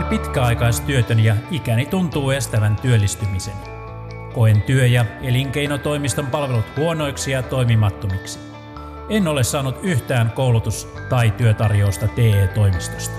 Olen 0.00 0.08
pitkäaikaistyötön 0.08 1.20
ja 1.20 1.36
ikäni 1.50 1.86
tuntuu 1.86 2.30
estävän 2.30 2.76
työllistymiseni. 2.76 3.56
Koen 4.34 4.62
työ- 4.62 4.86
ja 4.86 5.04
elinkeinotoimiston 5.22 6.26
palvelut 6.26 6.64
huonoiksi 6.76 7.30
ja 7.30 7.42
toimimattomiksi. 7.42 8.38
En 9.08 9.28
ole 9.28 9.44
saanut 9.44 9.78
yhtään 9.82 10.30
koulutus- 10.30 10.88
tai 11.08 11.30
työtarjousta 11.30 12.08
TE-toimistosta. 12.08 13.16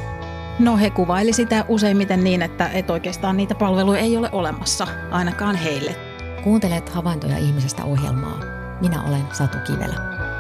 No 0.60 0.78
he 0.78 0.90
kuvaili 0.90 1.34
sitä 1.34 1.66
useimmiten 1.68 2.24
niin, 2.24 2.42
että, 2.42 2.68
että 2.68 2.94
oikeastaan 2.94 3.38
niitä 3.38 3.56
palveluja 3.56 4.00
ei 4.00 4.18
ole 4.18 4.30
olemassa, 4.32 4.88
ainakaan 5.12 5.56
heille. 5.56 5.96
Kuuntelet 6.44 6.90
havaintoja 6.90 7.38
ihmisestä 7.38 7.84
ohjelmaa. 7.84 8.40
Minä 8.82 9.04
olen 9.04 9.24
Satu 9.32 9.58
Kivelä. 9.68 10.31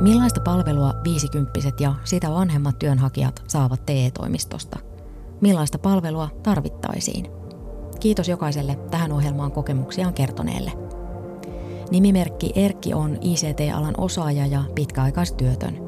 Millaista 0.00 0.40
palvelua 0.40 0.92
viisikymppiset 1.04 1.80
ja 1.80 1.94
sitä 2.04 2.30
vanhemmat 2.30 2.78
työnhakijat 2.78 3.42
saavat 3.46 3.86
TE-toimistosta? 3.86 4.78
Millaista 5.40 5.78
palvelua 5.78 6.28
tarvittaisiin? 6.42 7.26
Kiitos 8.00 8.28
jokaiselle 8.28 8.78
tähän 8.90 9.12
ohjelmaan 9.12 9.52
kokemuksiaan 9.52 10.14
kertoneelle. 10.14 10.72
Nimimerkki 11.90 12.52
Erkki 12.54 12.94
on 12.94 13.18
ICT-alan 13.20 13.94
osaaja 13.98 14.46
ja 14.46 14.64
pitkäaikaistyötön. 14.74 15.78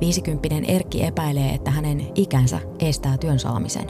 Viisikymppinen 0.00 0.64
Erkki 0.64 1.04
epäilee, 1.04 1.50
että 1.50 1.70
hänen 1.70 2.06
ikänsä 2.14 2.60
estää 2.78 3.18
työn 3.18 3.38
saamisen. 3.38 3.86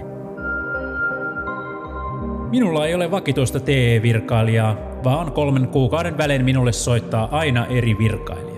Minulla 2.51 2.87
ei 2.87 2.95
ole 2.95 3.10
vakituista 3.10 3.60
TE-virkailijaa, 3.60 4.77
vaan 5.04 5.32
kolmen 5.32 5.68
kuukauden 5.68 6.18
välein 6.18 6.45
minulle 6.45 6.73
soittaa 6.73 7.29
aina 7.30 7.66
eri 7.66 7.98
virkailija. 7.98 8.49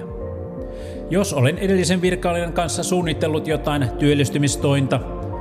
Jos 1.13 1.33
olen 1.33 1.59
edellisen 1.59 2.03
virkailijan 2.03 2.53
kanssa 2.53 2.83
suunnitellut 2.83 3.49
jotain 3.49 3.89
työllistymistointa, 3.99 5.01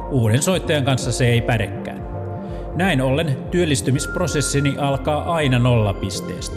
uuden 0.09 0.41
soittajan 0.41 0.85
kanssa 0.85 1.11
se 1.11 1.27
ei 1.27 1.41
pädekään. 1.41 2.07
Näin 2.75 3.01
ollen 3.01 3.37
työllistymisprosessini 3.51 4.75
alkaa 4.77 5.33
aina 5.33 5.59
nollapisteestä. 5.59 6.55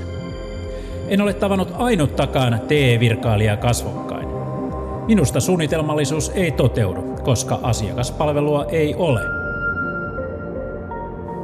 En 1.09 1.21
ole 1.21 1.35
tavannut 1.35 1.73
ainuttakaan 1.79 2.61
TE-virkailijaa 2.69 3.57
kasvokkain. 3.57 4.29
Minusta 5.07 5.41
suunnitelmallisuus 5.41 6.31
ei 6.35 6.51
toteudu, 6.51 7.03
koska 7.03 7.61
asiakaspalvelua 7.63 8.65
ei 8.65 8.95
ole. 8.95 9.21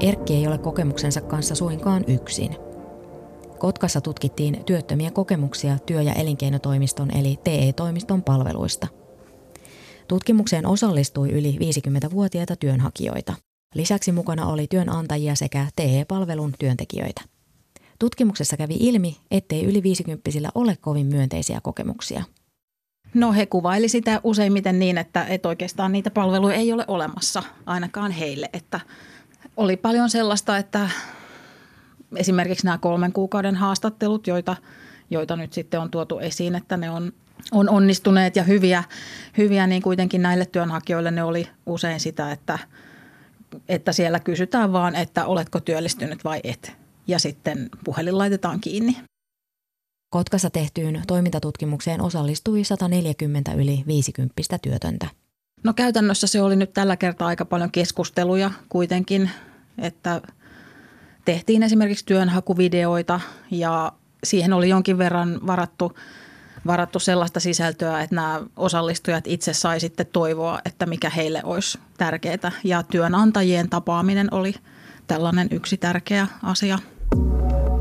Erkki 0.00 0.34
ei 0.34 0.46
ole 0.46 0.58
kokemuksensa 0.58 1.20
kanssa 1.20 1.54
suinkaan 1.54 2.04
yksin– 2.06 2.56
Kotkassa 3.60 4.00
tutkittiin 4.00 4.64
työttömien 4.66 5.12
kokemuksia 5.12 5.78
työ- 5.86 6.02
ja 6.02 6.12
elinkeinotoimiston 6.12 7.16
eli 7.16 7.38
TE-toimiston 7.44 8.22
palveluista. 8.22 8.86
Tutkimukseen 10.08 10.66
osallistui 10.66 11.30
yli 11.30 11.58
50-vuotiaita 11.60 12.56
työnhakijoita. 12.56 13.34
Lisäksi 13.74 14.12
mukana 14.12 14.46
oli 14.46 14.66
työnantajia 14.66 15.34
sekä 15.34 15.66
TE-palvelun 15.76 16.54
työntekijöitä. 16.58 17.22
Tutkimuksessa 17.98 18.56
kävi 18.56 18.76
ilmi, 18.80 19.16
ettei 19.30 19.64
yli 19.64 19.82
50 19.82 20.30
ole 20.54 20.76
kovin 20.80 21.06
myönteisiä 21.06 21.60
kokemuksia. 21.62 22.24
No 23.14 23.32
he 23.32 23.46
kuvaili 23.46 23.88
sitä 23.88 24.20
useimmiten 24.24 24.78
niin, 24.78 24.98
että, 24.98 25.24
että 25.24 25.48
oikeastaan 25.48 25.92
niitä 25.92 26.10
palveluja 26.10 26.54
ei 26.54 26.72
ole 26.72 26.84
olemassa, 26.88 27.42
ainakaan 27.66 28.12
heille. 28.12 28.50
Että 28.52 28.80
oli 29.56 29.76
paljon 29.76 30.10
sellaista, 30.10 30.58
että 30.58 30.90
esimerkiksi 32.16 32.66
nämä 32.66 32.78
kolmen 32.78 33.12
kuukauden 33.12 33.56
haastattelut, 33.56 34.26
joita, 34.26 34.56
joita 35.10 35.36
nyt 35.36 35.52
sitten 35.52 35.80
on 35.80 35.90
tuotu 35.90 36.18
esiin, 36.18 36.54
että 36.54 36.76
ne 36.76 36.90
on, 36.90 37.12
on 37.52 37.68
onnistuneet 37.68 38.36
ja 38.36 38.42
hyviä, 38.42 38.84
hyviä, 39.38 39.66
niin 39.66 39.82
kuitenkin 39.82 40.22
näille 40.22 40.46
työnhakijoille 40.46 41.10
ne 41.10 41.22
oli 41.22 41.48
usein 41.66 42.00
sitä, 42.00 42.32
että, 42.32 42.58
että 43.68 43.92
siellä 43.92 44.20
kysytään 44.20 44.72
vaan, 44.72 44.94
että 44.94 45.26
oletko 45.26 45.60
työllistynyt 45.60 46.24
vai 46.24 46.40
et. 46.44 46.72
Ja 47.06 47.18
sitten 47.18 47.70
puhelin 47.84 48.18
laitetaan 48.18 48.60
kiinni. 48.60 48.96
Kotkassa 50.10 50.50
tehtyyn 50.50 51.02
toimintatutkimukseen 51.06 52.00
osallistui 52.00 52.64
140 52.64 53.52
yli 53.52 53.84
50 53.86 54.58
työtöntä. 54.62 55.06
No 55.64 55.72
käytännössä 55.74 56.26
se 56.26 56.42
oli 56.42 56.56
nyt 56.56 56.72
tällä 56.72 56.96
kertaa 56.96 57.28
aika 57.28 57.44
paljon 57.44 57.70
keskusteluja 57.70 58.50
kuitenkin, 58.68 59.30
että– 59.78 60.20
tehtiin 61.24 61.62
esimerkiksi 61.62 62.06
työnhakuvideoita 62.06 63.20
ja 63.50 63.92
siihen 64.24 64.52
oli 64.52 64.68
jonkin 64.68 64.98
verran 64.98 65.40
varattu, 65.46 65.92
varattu 66.66 66.98
sellaista 66.98 67.40
sisältöä, 67.40 68.00
että 68.00 68.16
nämä 68.16 68.40
osallistujat 68.56 69.26
itse 69.26 69.52
sai 69.52 69.80
sitten 69.80 70.06
toivoa, 70.06 70.58
että 70.64 70.86
mikä 70.86 71.10
heille 71.10 71.40
olisi 71.44 71.78
tärkeää. 71.98 72.52
Ja 72.64 72.82
työnantajien 72.82 73.70
tapaaminen 73.70 74.34
oli 74.34 74.54
tällainen 75.06 75.48
yksi 75.50 75.76
tärkeä 75.76 76.26
asia. 76.42 76.78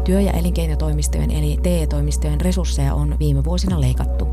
Työ- 0.04 0.22
ja 0.22 0.32
elinkeinotoimistojen 0.32 1.32
eli 1.32 1.58
TE-toimistojen 1.64 2.42
resursseja 2.42 2.94
on 2.94 3.20
viime 3.20 3.44
vuosina 3.44 3.82
leikattu. 3.82 4.28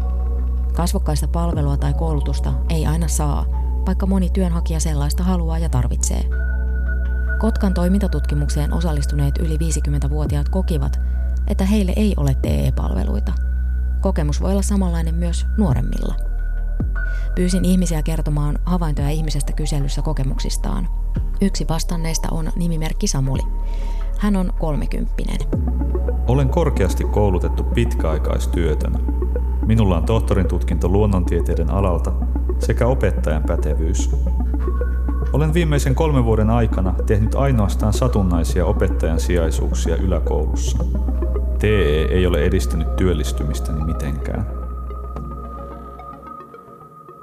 Kasvokkaista 0.74 1.28
palvelua 1.28 1.76
tai 1.76 1.94
koulutusta 1.94 2.52
ei 2.70 2.86
aina 2.86 3.08
saa, 3.08 3.46
vaikka 3.86 4.06
moni 4.06 4.30
työnhakija 4.30 4.80
sellaista 4.80 5.22
haluaa 5.22 5.58
ja 5.58 5.68
tarvitsee– 5.68 6.24
Kotkan 7.38 7.74
toimintatutkimukseen 7.74 8.72
osallistuneet 8.72 9.38
yli 9.38 9.56
50-vuotiaat 9.56 10.48
kokivat, 10.48 11.00
että 11.48 11.64
heille 11.64 11.92
ei 11.96 12.14
ole 12.16 12.36
TE-palveluita. 12.42 13.32
Kokemus 14.00 14.40
voi 14.40 14.50
olla 14.50 14.62
samanlainen 14.62 15.14
myös 15.14 15.46
nuoremmilla. 15.58 16.14
Pyysin 17.34 17.64
ihmisiä 17.64 18.02
kertomaan 18.02 18.58
havaintoja 18.64 19.10
ihmisestä 19.10 19.52
kyselyssä 19.52 20.02
kokemuksistaan. 20.02 20.88
Yksi 21.40 21.68
vastanneista 21.68 22.28
on 22.30 22.52
nimimerkki 22.56 23.06
Samuli. 23.06 23.42
Hän 24.18 24.36
on 24.36 24.52
kolmekymppinen. 24.58 25.38
Olen 26.26 26.48
korkeasti 26.48 27.04
koulutettu 27.04 27.64
pitkäaikaistyötön. 27.64 28.92
Minulla 29.66 29.96
on 29.96 30.04
tohtorin 30.04 30.48
tutkinto 30.48 30.88
luonnontieteiden 30.88 31.70
alalta 31.70 32.12
sekä 32.58 32.86
opettajan 32.86 33.42
pätevyys. 33.42 34.10
Olen 35.32 35.54
viimeisen 35.54 35.94
kolmen 35.94 36.24
vuoden 36.24 36.50
aikana 36.50 36.94
tehnyt 37.06 37.34
ainoastaan 37.34 37.92
satunnaisia 37.92 38.66
opettajan 38.66 39.20
sijaisuuksia 39.20 39.96
yläkoulussa. 39.96 40.78
TE 41.58 42.02
ei 42.10 42.26
ole 42.26 42.44
edistänyt 42.44 42.96
työllistymistäni 42.96 43.84
mitenkään. 43.84 44.46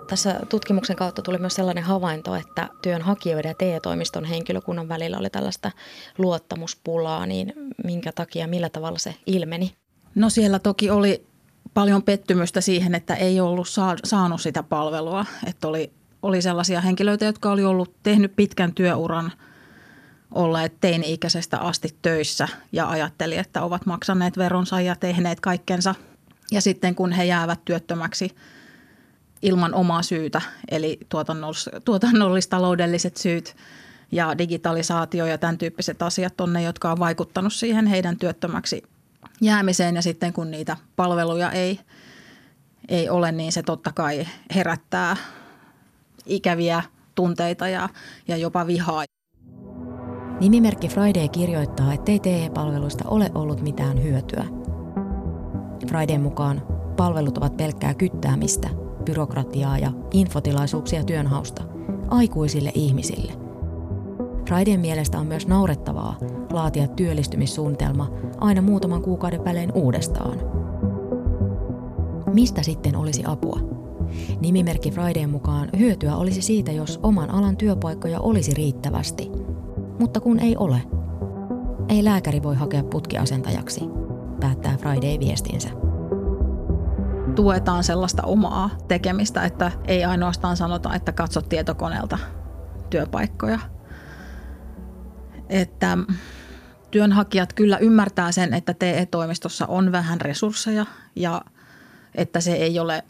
Tässä 0.08 0.40
tutkimuksen 0.50 0.96
kautta 0.96 1.22
tuli 1.22 1.38
myös 1.38 1.56
sellainen 1.56 1.84
havainto, 1.84 2.36
että 2.36 2.70
työnhakijoiden 2.82 3.50
ja 3.50 3.56
TE-toimiston 3.56 4.26
henkilökunnan 4.26 4.90
välillä 4.90 5.18
oli 5.18 5.30
tällaista 5.30 5.72
luottamuspulaa, 6.18 7.26
niin 7.26 7.54
minkä 7.84 8.12
takia, 8.12 8.48
millä 8.48 8.70
tavalla 8.70 9.00
se 9.00 9.16
ilmeni? 9.26 9.76
No 10.16 10.30
siellä 10.30 10.60
toki 10.60 10.90
oli 10.90 11.26
paljon 11.74 12.04
pettymystä 12.04 12.62
siihen, 12.62 12.96
että 12.96 13.16
ei 13.16 13.42
ollut 13.42 13.68
saanut 14.04 14.42
sitä 14.42 14.64
palvelua, 14.64 15.26
että 15.48 15.68
oli 15.68 15.92
oli 16.24 16.42
sellaisia 16.42 16.82
henkilöitä, 16.82 17.26
jotka 17.26 17.52
oli 17.52 17.64
ollut 17.64 17.96
tehnyt 18.04 18.36
pitkän 18.36 18.74
työuran, 18.74 19.32
olleet 20.32 20.74
teini-ikäisestä 20.82 21.58
asti 21.58 21.98
töissä 22.02 22.48
ja 22.72 22.90
ajatteli, 22.90 23.38
että 23.38 23.62
ovat 23.62 23.86
maksaneet 23.86 24.38
veronsa 24.38 24.82
ja 24.82 24.96
tehneet 24.96 25.40
kaikkensa. 25.40 25.96
Ja 26.52 26.62
sitten 26.62 26.96
kun 26.96 27.12
he 27.12 27.26
jäävät 27.26 27.66
työttömäksi 27.66 28.36
ilman 29.42 29.74
omaa 29.74 30.04
syytä, 30.04 30.42
eli 30.72 31.00
tuotannollis-taloudelliset 31.86 33.18
syyt 33.18 33.56
ja 34.12 34.38
digitalisaatio 34.38 35.26
ja 35.26 35.38
tämän 35.38 35.58
tyyppiset 35.58 36.02
asiat 36.02 36.42
on 36.42 36.54
ne, 36.54 36.62
jotka 36.62 36.92
on 36.92 37.00
vaikuttanut 37.00 37.54
siihen 37.54 37.88
heidän 37.88 38.18
työttömäksi 38.18 38.84
jäämiseen. 39.42 39.96
Ja 39.96 40.02
sitten 40.02 40.34
kun 40.34 40.52
niitä 40.52 40.78
palveluja 40.96 41.52
ei, 41.52 41.80
ei 42.90 43.10
ole, 43.10 43.32
niin 43.32 43.52
se 43.52 43.64
totta 43.64 43.92
kai 43.92 44.28
herättää– 44.56 45.18
ikäviä 46.26 46.84
tunteita 47.16 47.68
ja, 47.68 47.90
ja 48.28 48.38
jopa 48.38 48.68
vihaa. 48.68 49.04
Nimimerkki 50.40 50.88
Friday 50.88 51.28
kirjoittaa, 51.28 51.94
ettei 51.94 52.20
TE-palveluista 52.20 53.10
ole 53.10 53.32
ollut 53.36 53.62
mitään 53.62 54.04
hyötyä. 54.04 54.46
Friday 55.88 56.18
mukaan 56.18 56.62
palvelut 56.98 57.38
ovat 57.38 57.58
pelkkää 57.58 57.94
kyttäämistä, 57.94 58.70
byrokratiaa 59.06 59.78
ja 59.78 59.92
infotilaisuuksia 60.12 61.04
työnhausta 61.04 61.64
aikuisille 62.08 62.72
ihmisille. 62.74 63.34
Fridayn 64.48 64.80
mielestä 64.80 65.20
on 65.20 65.28
myös 65.28 65.48
naurettavaa 65.48 66.18
laatia 66.52 66.88
työllistymissuunnitelma 66.88 68.12
aina 68.38 68.62
muutaman 68.62 69.02
kuukauden 69.02 69.46
välein 69.46 69.72
uudestaan. 69.74 70.40
Mistä 72.34 72.64
sitten 72.64 72.96
olisi 72.96 73.24
apua? 73.26 73.83
Nimimerkki 74.40 74.92
Fridayn 74.92 75.30
mukaan 75.30 75.70
hyötyä 75.80 76.16
olisi 76.16 76.42
siitä, 76.42 76.72
jos 76.72 77.00
oman 77.04 77.30
alan 77.30 77.58
työpaikkoja 77.58 78.20
olisi 78.20 78.54
riittävästi. 78.54 79.32
Mutta 80.00 80.20
kun 80.20 80.40
ei 80.40 80.58
ole. 80.58 80.82
Ei 81.90 82.04
lääkäri 82.04 82.44
voi 82.44 82.56
hakea 82.56 82.84
putkiasentajaksi, 82.84 83.82
päättää 84.40 84.78
Friday 84.78 85.20
viestinsä. 85.20 85.70
Tuetaan 87.36 87.84
sellaista 87.84 88.24
omaa 88.24 88.70
tekemistä, 88.88 89.46
että 89.46 89.72
ei 89.88 90.06
ainoastaan 90.06 90.58
sanota, 90.58 90.96
että 90.96 91.12
katsot 91.12 91.50
tietokoneelta, 91.50 92.18
työpaikkoja. 92.90 93.60
Että 95.50 95.98
työnhakijat 96.92 97.54
kyllä 97.54 97.78
ymmärtää 97.78 98.32
sen, 98.32 98.54
että 98.54 98.74
TE-toimistossa 98.74 99.66
on 99.66 99.92
vähän 99.92 100.22
resursseja 100.22 100.86
ja 101.16 101.42
että 102.16 102.40
se 102.42 102.54
ei 102.54 102.80
ole 102.80 103.04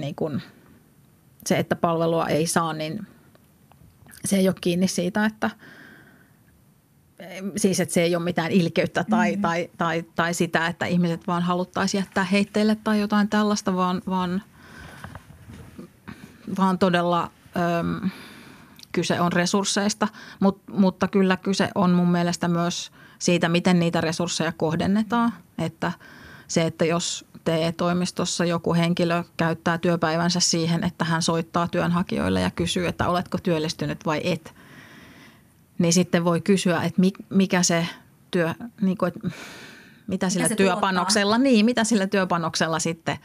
niin 0.00 0.14
kuin, 0.14 0.42
se, 1.46 1.58
että 1.58 1.76
palvelua 1.76 2.26
ei 2.26 2.46
saa, 2.46 2.72
niin 2.72 3.06
se 4.24 4.36
ei 4.36 4.48
ole 4.48 4.56
kiinni 4.60 4.88
siitä, 4.88 5.24
että 5.24 5.50
siis 7.56 7.80
että 7.80 7.94
se 7.94 8.02
ei 8.02 8.16
ole 8.16 8.24
mitään 8.24 8.50
ilkeyttä 8.50 9.04
tai, 9.10 9.30
mm-hmm. 9.30 9.42
tai, 9.42 9.70
tai, 9.78 10.04
tai 10.14 10.34
sitä, 10.34 10.66
että 10.66 10.86
ihmiset 10.86 11.26
vaan 11.26 11.42
haluttaisiin 11.42 11.98
jättää 11.98 12.24
heitteille 12.24 12.76
tai 12.84 13.00
jotain 13.00 13.28
tällaista, 13.28 13.76
vaan, 13.76 14.02
vaan, 14.08 14.42
vaan 16.58 16.78
todella 16.78 17.30
äm, 17.56 18.10
kyse 18.92 19.20
on 19.20 19.32
resursseista, 19.32 20.08
Mut, 20.40 20.62
mutta 20.70 21.08
kyllä 21.08 21.36
kyse 21.36 21.68
on 21.74 21.90
mun 21.90 22.10
mielestä 22.10 22.48
myös 22.48 22.92
siitä, 23.18 23.48
miten 23.48 23.78
niitä 23.78 24.00
resursseja 24.00 24.52
kohdennetaan, 24.52 25.32
että 25.58 25.92
se, 26.48 26.66
että 26.66 26.84
jos 26.84 27.24
TE-toimistossa 27.44 28.44
joku 28.44 28.74
henkilö 28.74 29.24
käyttää 29.36 29.78
työpäivänsä 29.78 30.40
siihen, 30.40 30.84
että 30.84 31.04
hän 31.04 31.22
soittaa 31.22 31.68
työnhakijoille 31.68 32.40
ja 32.40 32.50
kysyy, 32.50 32.86
että 32.86 33.08
oletko 33.08 33.38
työllistynyt 33.42 34.06
vai 34.06 34.20
et, 34.24 34.54
niin 35.78 35.92
sitten 35.92 36.24
voi 36.24 36.40
kysyä, 36.40 36.82
että 36.82 37.02
mikä 37.30 37.62
se 37.62 37.86
työ, 38.30 38.54
niin 38.80 38.98
kuin, 38.98 39.08
että 39.08 39.28
mitä 40.06 40.28
sillä 40.28 40.48
työpanoksella, 40.48 41.34
tuottaa? 41.34 41.52
niin, 41.52 41.64
mitä 41.64 41.84
sillä 41.84 42.06
työpanoksella 42.06 42.78
sitten 42.78 43.18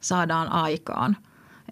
saadaan 0.00 0.52
aikaan. 0.52 1.16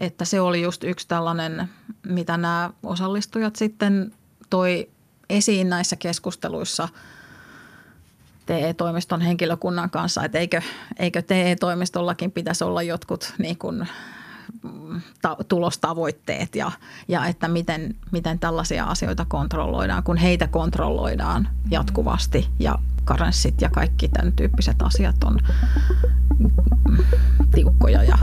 Että 0.00 0.24
se 0.24 0.40
oli 0.40 0.62
just 0.62 0.84
yksi 0.84 1.08
tällainen, 1.08 1.70
mitä 2.06 2.36
nämä 2.36 2.70
osallistujat 2.82 3.56
sitten 3.56 4.14
toi 4.50 4.90
esiin 5.30 5.68
näissä 5.68 5.96
keskusteluissa– 5.96 6.88
TE-toimiston 8.50 9.20
henkilökunnan 9.20 9.90
kanssa, 9.90 10.24
että 10.24 10.38
eikö, 10.38 10.62
eikö 10.98 11.22
TE-toimistollakin 11.22 12.32
pitäisi 12.32 12.64
olla 12.64 12.82
jotkut 12.82 13.34
niin 13.38 13.58
kuin, 13.58 13.88
ta- 15.22 15.36
tulostavoitteet 15.48 16.54
ja, 16.54 16.72
ja 17.08 17.26
että 17.26 17.48
miten, 17.48 17.94
miten 18.12 18.38
tällaisia 18.38 18.84
asioita 18.84 19.24
kontrolloidaan, 19.24 20.02
kun 20.02 20.16
heitä 20.16 20.48
kontrolloidaan 20.48 21.48
jatkuvasti 21.70 22.48
ja 22.58 22.78
karenssit 23.04 23.60
ja 23.60 23.70
kaikki 23.70 24.08
tämän 24.08 24.32
tyyppiset 24.32 24.82
asiat 24.82 25.24
on 25.24 25.38
tiukkoja. 27.54 28.02
Ja 28.02 28.18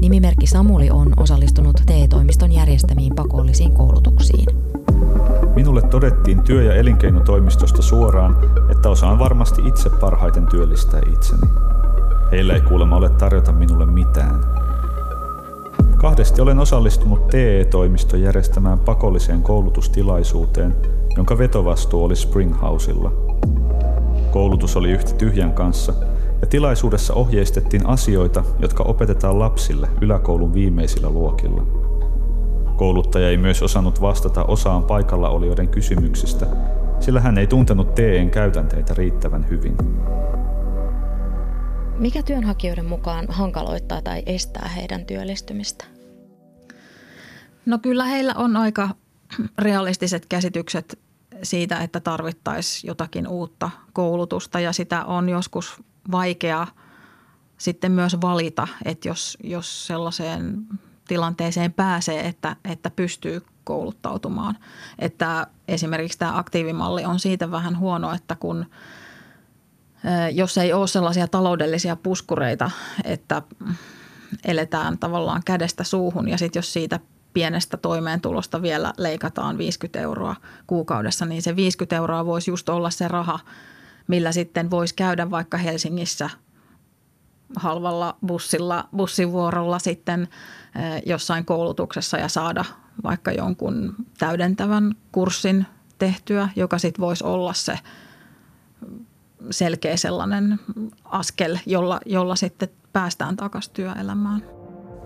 Nimimerkki 0.00 0.46
Samuli 0.46 0.90
on 0.90 1.12
osallistunut 1.16 1.82
TE-toimiston 1.86 2.52
järjestämiin 2.52 3.14
pakollisiin 3.14 3.74
koulutuksiin. 3.74 4.69
Minulle 5.54 5.82
todettiin 5.82 6.42
työ- 6.42 6.62
ja 6.62 6.74
elinkeinotoimistosta 6.74 7.82
suoraan, 7.82 8.36
että 8.70 8.88
osaan 8.88 9.18
varmasti 9.18 9.62
itse 9.68 9.90
parhaiten 9.90 10.46
työllistää 10.46 11.00
itseni. 11.12 11.50
Heillä 12.32 12.54
ei 12.54 12.60
kuulemma 12.60 12.96
ole 12.96 13.08
tarjota 13.08 13.52
minulle 13.52 13.86
mitään. 13.86 14.40
Kahdesti 15.96 16.40
olen 16.40 16.58
osallistunut 16.58 17.28
TE-toimiston 17.28 18.20
järjestämään 18.20 18.78
pakolliseen 18.78 19.42
koulutustilaisuuteen, 19.42 20.76
jonka 21.16 21.38
vetovastuu 21.38 22.04
oli 22.04 22.16
Springhausilla. 22.16 23.12
Koulutus 24.30 24.76
oli 24.76 24.90
yhtä 24.90 25.12
tyhjän 25.12 25.52
kanssa, 25.52 25.92
ja 26.40 26.46
tilaisuudessa 26.46 27.14
ohjeistettiin 27.14 27.86
asioita, 27.86 28.44
jotka 28.58 28.82
opetetaan 28.82 29.38
lapsille 29.38 29.88
yläkoulun 30.00 30.54
viimeisillä 30.54 31.10
luokilla. 31.10 31.79
Kouluttaja 32.80 33.28
ei 33.28 33.36
myös 33.36 33.62
osannut 33.62 34.00
vastata 34.00 34.44
osaan 34.44 34.84
paikalla 34.84 35.28
olijoiden 35.28 35.68
kysymyksistä, 35.68 36.46
sillä 37.00 37.20
hän 37.20 37.38
ei 37.38 37.46
tuntenut 37.46 37.94
TEn 37.94 38.30
käytänteitä 38.30 38.94
riittävän 38.94 39.48
hyvin. 39.50 39.76
Mikä 41.98 42.22
työnhakijoiden 42.22 42.86
mukaan 42.86 43.26
hankaloittaa 43.28 44.02
tai 44.02 44.22
estää 44.26 44.68
heidän 44.68 45.06
työllistymistä? 45.06 45.84
No 47.66 47.78
kyllä 47.78 48.04
heillä 48.04 48.34
on 48.36 48.56
aika 48.56 48.88
realistiset 49.58 50.26
käsitykset 50.26 50.98
siitä, 51.42 51.78
että 51.78 52.00
tarvittaisiin 52.00 52.88
jotakin 52.88 53.28
uutta 53.28 53.70
koulutusta 53.92 54.60
ja 54.60 54.72
sitä 54.72 55.04
on 55.04 55.28
joskus 55.28 55.82
vaikea 56.10 56.66
sitten 57.58 57.92
myös 57.92 58.16
valita, 58.20 58.68
että 58.84 59.08
jos, 59.08 59.38
jos 59.44 59.86
sellaiseen 59.86 60.66
tilanteeseen 61.10 61.72
pääsee, 61.72 62.26
että, 62.26 62.56
että 62.64 62.90
pystyy 62.90 63.42
kouluttautumaan. 63.64 64.58
Että 64.98 65.46
esimerkiksi 65.68 66.18
tämä 66.18 66.38
aktiivimalli 66.38 67.04
on 67.04 67.18
siitä 67.18 67.50
vähän 67.50 67.78
huono, 67.78 68.12
että 68.12 68.36
kun 68.36 68.66
jos 70.32 70.58
ei 70.58 70.72
ole 70.72 70.86
sellaisia 70.86 71.28
taloudellisia 71.28 71.96
puskureita, 71.96 72.70
että 73.04 73.42
eletään 74.44 74.98
tavallaan 74.98 75.42
kädestä 75.44 75.84
suuhun 75.84 76.28
ja 76.28 76.38
sitten 76.38 76.58
jos 76.58 76.72
siitä 76.72 77.00
pienestä 77.32 77.76
toimeentulosta 77.76 78.62
vielä 78.62 78.92
leikataan 78.96 79.58
50 79.58 80.00
euroa 80.00 80.36
kuukaudessa, 80.66 81.26
niin 81.26 81.42
se 81.42 81.56
50 81.56 81.96
euroa 81.96 82.26
voisi 82.26 82.50
just 82.50 82.68
olla 82.68 82.90
se 82.90 83.08
raha, 83.08 83.38
millä 84.06 84.32
sitten 84.32 84.70
voisi 84.70 84.94
käydä 84.94 85.30
vaikka 85.30 85.56
Helsingissä 85.56 86.30
halvalla 87.56 88.16
bussilla, 88.26 88.88
bussivuorolla 88.96 89.78
sitten 89.78 90.28
jossain 91.06 91.44
koulutuksessa 91.44 92.18
ja 92.18 92.28
saada 92.28 92.64
vaikka 93.04 93.32
jonkun 93.32 93.94
täydentävän 94.18 94.94
kurssin 95.12 95.66
tehtyä, 95.98 96.48
joka 96.56 96.78
sitten 96.78 97.00
voisi 97.00 97.24
olla 97.24 97.52
se 97.52 97.78
selkeä 99.50 99.96
sellainen 99.96 100.60
askel, 101.04 101.58
jolla, 101.66 102.00
jolla 102.06 102.36
sitten 102.36 102.68
päästään 102.92 103.36
takaisin 103.36 103.72
työelämään. 103.72 104.44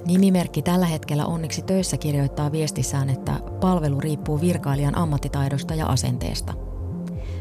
Nimimerkki 0.06 0.62
tällä 0.62 0.86
hetkellä 0.86 1.26
onneksi 1.26 1.62
töissä 1.62 1.96
kirjoittaa 1.96 2.52
viestissään, 2.52 3.10
että 3.10 3.32
palvelu 3.60 4.00
riippuu 4.00 4.40
virkailijan 4.40 4.98
ammattitaidosta 4.98 5.74
ja 5.74 5.86
asenteesta. 5.86 6.73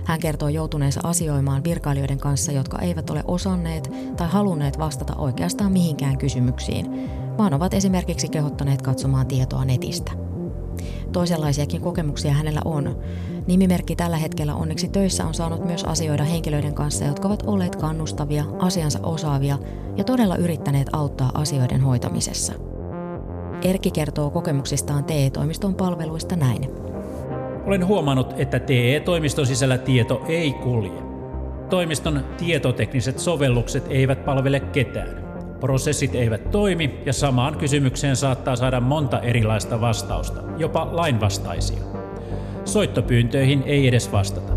Hän 0.05 0.19
kertoo 0.19 0.49
joutuneensa 0.49 1.01
asioimaan 1.03 1.63
virkailijoiden 1.63 2.19
kanssa, 2.19 2.51
jotka 2.51 2.79
eivät 2.79 3.09
ole 3.09 3.23
osanneet 3.27 3.91
tai 4.17 4.27
halunneet 4.27 4.79
vastata 4.79 5.15
oikeastaan 5.15 5.71
mihinkään 5.71 6.17
kysymyksiin, 6.17 7.09
vaan 7.37 7.53
ovat 7.53 7.73
esimerkiksi 7.73 8.27
kehottaneet 8.27 8.81
katsomaan 8.81 9.27
tietoa 9.27 9.65
netistä. 9.65 10.11
Toisenlaisiakin 11.11 11.81
kokemuksia 11.81 12.33
hänellä 12.33 12.61
on. 12.65 12.97
Nimimerkki 13.47 13.95
tällä 13.95 14.17
hetkellä 14.17 14.55
onneksi 14.55 14.87
töissä 14.87 15.25
on 15.25 15.33
saanut 15.33 15.65
myös 15.65 15.83
asioida 15.83 16.23
henkilöiden 16.23 16.73
kanssa, 16.73 17.05
jotka 17.05 17.27
ovat 17.27 17.43
olleet 17.47 17.75
kannustavia, 17.75 18.45
asiansa 18.59 18.99
osaavia 19.03 19.57
ja 19.97 20.03
todella 20.03 20.35
yrittäneet 20.35 20.87
auttaa 20.93 21.31
asioiden 21.33 21.81
hoitamisessa. 21.81 22.53
Erkki 23.61 23.91
kertoo 23.91 24.29
kokemuksistaan 24.29 25.03
TE-toimiston 25.03 25.75
palveluista 25.75 26.35
näin. 26.35 26.92
Olen 27.65 27.87
huomannut, 27.87 28.33
että 28.37 28.59
TE-toimiston 28.59 29.45
sisällä 29.45 29.77
tieto 29.77 30.23
ei 30.27 30.53
kulje. 30.53 31.01
Toimiston 31.69 32.25
tietotekniset 32.37 33.19
sovellukset 33.19 33.83
eivät 33.89 34.25
palvele 34.25 34.59
ketään. 34.59 35.23
Prosessit 35.59 36.15
eivät 36.15 36.51
toimi 36.51 36.99
ja 37.05 37.13
samaan 37.13 37.57
kysymykseen 37.57 38.15
saattaa 38.15 38.55
saada 38.55 38.79
monta 38.79 39.19
erilaista 39.19 39.81
vastausta, 39.81 40.41
jopa 40.57 40.89
lainvastaisia. 40.91 41.83
Soittopyyntöihin 42.65 43.63
ei 43.65 43.87
edes 43.87 44.11
vastata. 44.11 44.53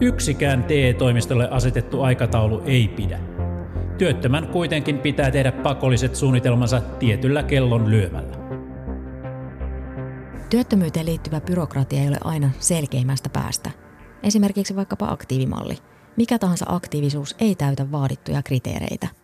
Yksikään 0.00 0.64
TE-toimistolle 0.64 1.48
asetettu 1.50 2.02
aikataulu 2.02 2.62
ei 2.66 2.88
pidä. 2.88 3.18
Työttömän 3.98 4.48
kuitenkin 4.48 4.98
pitää 4.98 5.30
tehdä 5.30 5.52
pakolliset 5.52 6.16
suunnitelmansa 6.16 6.80
tietyllä 6.98 7.42
kellon 7.42 7.90
lyömällä. 7.90 8.45
Työttömyyteen 10.50 11.06
liittyvä 11.06 11.40
byrokratia 11.40 12.02
ei 12.02 12.08
ole 12.08 12.18
aina 12.24 12.50
selkeimmästä 12.60 13.28
päästä. 13.28 13.70
Esimerkiksi 14.22 14.76
vaikkapa 14.76 15.08
aktiivimalli. 15.08 15.78
Mikä 16.16 16.38
tahansa 16.38 16.66
aktiivisuus 16.68 17.36
ei 17.38 17.54
täytä 17.54 17.92
vaadittuja 17.92 18.42
kriteereitä– 18.42 19.08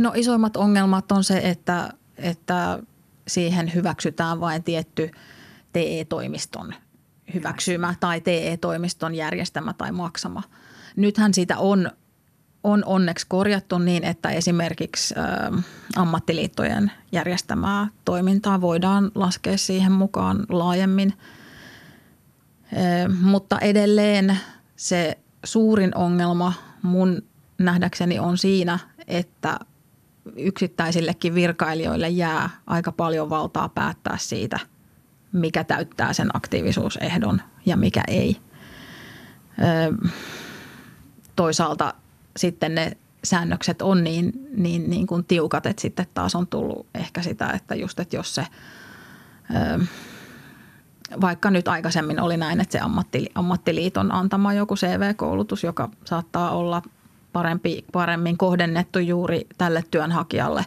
No 0.00 0.12
isoimmat 0.14 0.56
ongelmat 0.56 1.12
on 1.12 1.24
se, 1.24 1.38
että, 1.44 1.90
että 2.18 2.78
siihen 3.28 3.74
hyväksytään 3.74 4.40
vain 4.40 4.62
tietty 4.62 5.10
TE-toimiston 5.72 6.74
hyväksymä 7.34 7.94
tai 8.00 8.20
TE-toimiston 8.20 9.14
järjestämä 9.14 9.72
tai 9.72 9.92
maksama. 9.92 10.42
Nythän 10.96 11.34
siitä 11.34 11.58
on, 11.58 11.90
on 12.64 12.82
onneksi 12.86 13.26
korjattu 13.28 13.78
niin, 13.78 14.04
että 14.04 14.30
esimerkiksi 14.30 15.14
ä, 15.18 15.22
ammattiliittojen 15.96 16.92
järjestämää 17.12 17.88
toimintaa 18.04 18.60
voidaan 18.60 19.10
laskea 19.14 19.58
siihen 19.58 19.92
mukaan 19.92 20.46
laajemmin. 20.48 21.12
Ä, 22.72 23.08
mutta 23.22 23.58
edelleen 23.58 24.38
se 24.76 25.18
suurin 25.44 25.96
ongelma 25.96 26.52
mun 26.82 27.22
nähdäkseni 27.58 28.18
on 28.18 28.38
siinä, 28.38 28.78
että 29.06 29.58
yksittäisillekin 30.36 31.34
virkailijoille 31.34 32.08
jää 32.08 32.50
aika 32.66 32.92
paljon 32.92 33.30
valtaa 33.30 33.68
päättää 33.68 34.16
siitä, 34.18 34.58
mikä 35.32 35.64
täyttää 35.64 36.12
sen 36.12 36.36
aktiivisuusehdon 36.36 37.42
ja 37.66 37.76
mikä 37.76 38.02
ei. 38.08 38.36
Toisaalta 41.36 41.94
sitten 42.40 42.74
ne 42.74 42.96
säännökset 43.24 43.82
on 43.82 44.04
niin, 44.04 44.32
niin, 44.56 44.90
niin 44.90 45.06
kuin 45.06 45.24
tiukat, 45.24 45.66
että 45.66 45.82
sitten 45.82 46.06
taas 46.14 46.34
on 46.34 46.46
tullut 46.46 46.86
ehkä 46.94 47.22
sitä, 47.22 47.50
että 47.50 47.74
just, 47.74 48.00
että 48.00 48.16
jos 48.16 48.34
se 48.34 48.46
vaikka 51.20 51.50
nyt 51.50 51.68
aikaisemmin 51.68 52.20
oli 52.20 52.36
näin, 52.36 52.60
että 52.60 52.78
se 52.78 52.80
ammattiliiton 53.34 54.12
antama 54.12 54.52
joku 54.52 54.74
CV-koulutus, 54.76 55.64
joka 55.64 55.88
saattaa 56.04 56.50
olla 56.50 56.82
parempi, 57.32 57.84
paremmin 57.92 58.38
kohdennettu 58.38 58.98
juuri 58.98 59.46
tälle 59.58 59.84
työnhakijalle, 59.90 60.64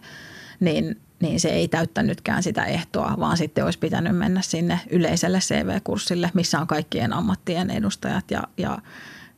niin, 0.60 1.01
niin 1.22 1.39
se 1.39 1.50
ei 1.50 1.68
täyttänytkään 1.68 2.44
sitä 2.44 2.65
ehtoa, 2.65 3.15
vaan 3.20 3.38
sitten 3.38 3.65
olisi 3.65 3.80
pitänyt 3.80 4.18
mennä 4.18 4.42
sinne 4.42 4.80
yleiselle 4.89 5.39
CV-kurssille, 5.39 6.32
missä 6.34 6.60
on 6.60 6.68
kaikkien 6.68 7.13
ammattien 7.13 7.70
edustajat 7.70 8.32
ja, 8.32 8.44
ja 8.58 8.77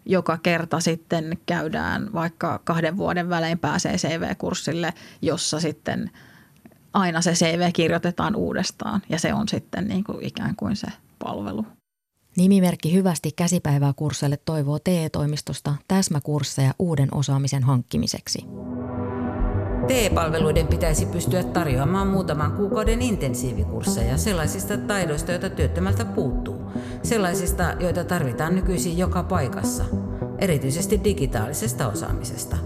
joka 0.05 0.37
kerta 0.37 0.79
sitten 0.79 1.37
käydään 1.45 2.13
vaikka 2.13 2.59
kahden 2.63 2.97
vuoden 2.97 3.29
välein 3.29 3.59
pääsee 3.59 3.97
CV-kurssille, 3.97 4.93
jossa 5.21 5.59
sitten 5.59 6.11
aina 6.93 7.21
se 7.21 7.31
CV 7.31 7.71
kirjoitetaan 7.73 8.35
uudestaan 8.35 9.01
ja 9.09 9.19
se 9.19 9.33
on 9.33 9.47
sitten 9.47 9.87
niin 9.87 10.03
kuin 10.03 10.25
ikään 10.25 10.55
kuin 10.55 10.75
se 10.75 10.87
palvelu. 11.19 11.65
Nimimerkki 12.37 12.93
Hyvästi 12.93 13.31
käsipäivää 13.35 13.93
kursseille 13.95 14.37
toivoo 14.45 14.79
TE-toimistosta 14.79 15.75
täsmäkursseja 15.87 16.73
uuden 16.79 17.09
osaamisen 17.11 17.63
hankkimiseksi. 17.63 18.39
TE-palveluiden 19.87 20.67
pitäisi 20.67 21.05
pystyä 21.05 21.43
tarjoamaan 21.43 22.07
muutaman 22.07 22.51
kuukauden 22.51 23.01
intensiivikursseja 23.01 24.17
sellaisista 24.17 24.77
taidoista, 24.77 25.31
joita 25.31 25.49
työttömältä 25.49 26.05
puuttuu. 26.05 26.71
Sellaisista, 27.03 27.73
joita 27.79 28.03
tarvitaan 28.03 28.55
nykyisin 28.55 28.97
joka 28.97 29.23
paikassa. 29.23 29.83
Erityisesti 30.39 31.01
digitaalisesta 31.03 31.87
osaamisesta. 31.87 32.57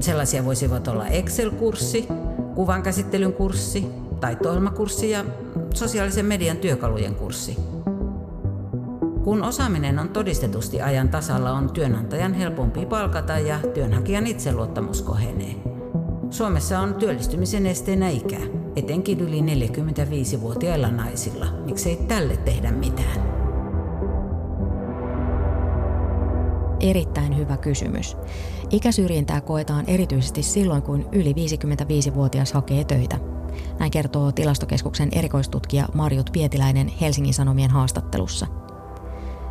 Sellaisia 0.00 0.44
voisivat 0.44 0.88
olla 0.88 1.06
Excel-kurssi, 1.06 2.08
kuvankäsittelyn 2.54 3.32
kurssi, 3.32 3.86
taitoilmakurssi 4.20 5.10
ja 5.10 5.24
sosiaalisen 5.74 6.26
median 6.26 6.56
työkalujen 6.56 7.14
kurssi. 7.14 7.56
Kun 9.24 9.42
osaaminen 9.42 9.98
on 9.98 10.08
todistetusti 10.08 10.82
ajan 10.82 11.08
tasalla, 11.08 11.52
on 11.52 11.70
työnantajan 11.70 12.34
helpompi 12.34 12.86
palkata 12.86 13.38
ja 13.38 13.58
työnhakijan 13.74 14.26
itseluottamus 14.26 15.02
kohenee. 15.02 15.54
Suomessa 16.34 16.80
on 16.80 16.94
työllistymisen 16.94 17.66
esteenä 17.66 18.08
ikä, 18.08 18.38
etenkin 18.76 19.20
yli 19.20 19.40
45-vuotiailla 19.40 20.88
naisilla. 20.90 21.46
Miksei 21.64 21.96
tälle 21.96 22.36
tehdä 22.36 22.70
mitään? 22.72 23.34
Erittäin 26.80 27.36
hyvä 27.36 27.56
kysymys. 27.56 28.16
Ikäsyrjintää 28.70 29.40
koetaan 29.40 29.84
erityisesti 29.86 30.42
silloin, 30.42 30.82
kun 30.82 31.08
yli 31.12 31.32
55-vuotias 31.32 32.52
hakee 32.52 32.84
töitä. 32.84 33.18
Näin 33.78 33.90
kertoo 33.90 34.32
tilastokeskuksen 34.32 35.08
erikoistutkija 35.12 35.88
Marjut 35.94 36.30
Pietiläinen 36.32 36.88
Helsingin 36.88 37.34
Sanomien 37.34 37.70
haastattelussa– 37.70 38.46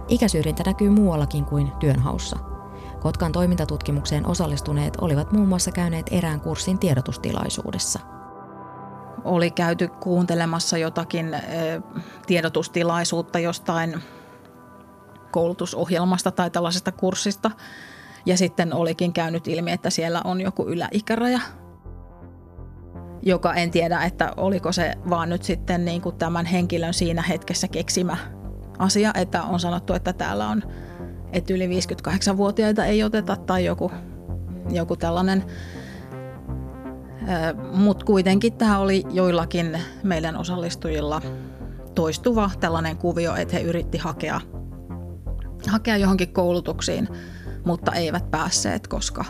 Ikäsyrjintä 0.10 0.64
näkyy 0.66 0.90
muuallakin 0.90 1.46
kuin 1.46 1.72
työnhaussa. 1.80 2.53
Kotkan 3.04 3.32
toimintatutkimukseen 3.32 4.28
osallistuneet 4.28 4.98
olivat 5.02 5.32
muun 5.32 5.48
muassa 5.48 5.72
käyneet 5.72 6.06
erään 6.12 6.42
kurssin 6.42 6.80
tiedotustilaisuudessa. 6.80 8.00
Oli 9.24 9.52
käyty 9.52 9.88
kuuntelemassa 9.88 10.78
jotakin 10.78 11.38
tiedotustilaisuutta 12.28 13.40
jostain 13.40 14.04
koulutusohjelmasta 15.32 16.32
tai 16.32 16.50
tällaisesta 16.50 16.92
kurssista. 16.92 17.52
Ja 18.26 18.38
sitten 18.38 18.74
olikin 18.74 19.14
käynyt 19.14 19.48
ilmi, 19.48 19.72
että 19.72 19.90
siellä 19.90 20.22
on 20.24 20.42
joku 20.42 20.68
yläikäraja, 20.68 21.40
joka 23.22 23.54
en 23.54 23.72
tiedä, 23.72 24.04
että 24.04 24.34
oliko 24.38 24.72
se 24.72 24.94
vaan 25.10 25.30
nyt 25.30 25.44
sitten 25.44 25.86
niin 25.86 26.02
kuin 26.02 26.16
tämän 26.16 26.46
henkilön 26.46 26.94
siinä 26.94 27.22
hetkessä 27.22 27.68
keksimä 27.68 28.18
asia, 28.80 29.12
että 29.16 29.44
on 29.44 29.60
sanottu, 29.60 29.94
että 29.94 30.14
täällä 30.14 30.48
on, 30.48 30.64
että 31.34 31.54
yli 31.54 31.68
58-vuotiaita 31.68 32.86
ei 32.86 33.04
oteta 33.04 33.36
tai 33.36 33.66
joku, 33.66 33.92
joku 34.70 34.96
tällainen. 34.96 35.44
Mutta 37.74 38.06
kuitenkin 38.06 38.54
tämä 38.54 38.80
oli 38.80 39.04
joillakin 39.10 39.80
meidän 40.04 40.38
osallistujilla 40.38 41.22
toistuva 41.96 42.52
tällainen 42.60 42.98
kuvio, 42.98 43.36
että 43.36 43.56
he 43.56 43.62
yritti 43.62 43.98
hakea, 43.98 44.42
hakea 45.68 45.98
johonkin 45.98 46.34
koulutuksiin, 46.34 47.08
mutta 47.66 47.92
eivät 47.92 48.32
päässeet, 48.32 48.88
koska 48.88 49.26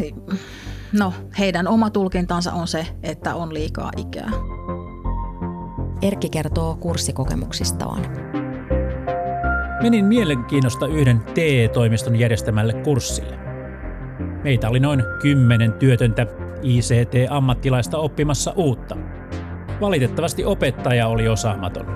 he, 0.00 0.12
no, 0.92 1.12
heidän 1.38 1.68
oma 1.68 1.90
tulkintansa 1.90 2.52
on 2.52 2.68
se, 2.68 2.86
että 3.02 3.34
on 3.34 3.54
liikaa 3.54 3.90
ikää. 3.96 4.30
Erkki 6.02 6.28
kertoo 6.28 6.76
kurssikokemuksistaan. 6.76 8.00
Menin 9.84 10.04
mielenkiinnosta 10.04 10.86
yhden 10.86 11.20
TE-toimiston 11.34 12.16
järjestämälle 12.16 12.72
kurssille. 12.72 13.38
Meitä 14.42 14.68
oli 14.68 14.80
noin 14.80 15.02
kymmenen 15.22 15.72
työtöntä 15.72 16.26
ICT-ammattilaista 16.62 17.98
oppimassa 17.98 18.52
uutta. 18.56 18.96
Valitettavasti 19.80 20.44
opettaja 20.44 21.08
oli 21.08 21.28
osaamaton, 21.28 21.86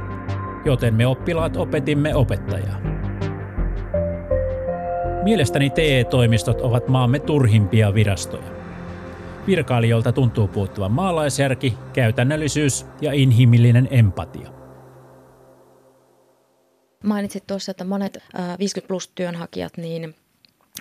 joten 0.65 0.95
me 0.95 1.07
oppilaat 1.07 1.57
opetimme 1.57 2.15
opettajaa. 2.15 2.81
Mielestäni 5.23 5.71
TE-toimistot 5.71 6.61
ovat 6.61 6.89
maamme 6.89 7.19
turhimpia 7.19 7.95
virastoja. 7.95 8.51
Virkailijoilta 9.47 10.13
tuntuu 10.13 10.49
puuttuvan 10.49 10.93
maalaisjärki, 10.93 11.75
käytännöllisyys 11.93 12.87
ja 13.01 13.13
inhimillinen 13.13 13.89
empatia. 13.91 14.58
Mainitsit 17.05 17.47
tuossa, 17.47 17.71
että 17.71 17.85
monet 17.85 18.19
50 18.59 18.89
plus 18.89 19.09
työnhakijat 19.09 19.77
niin 19.77 20.15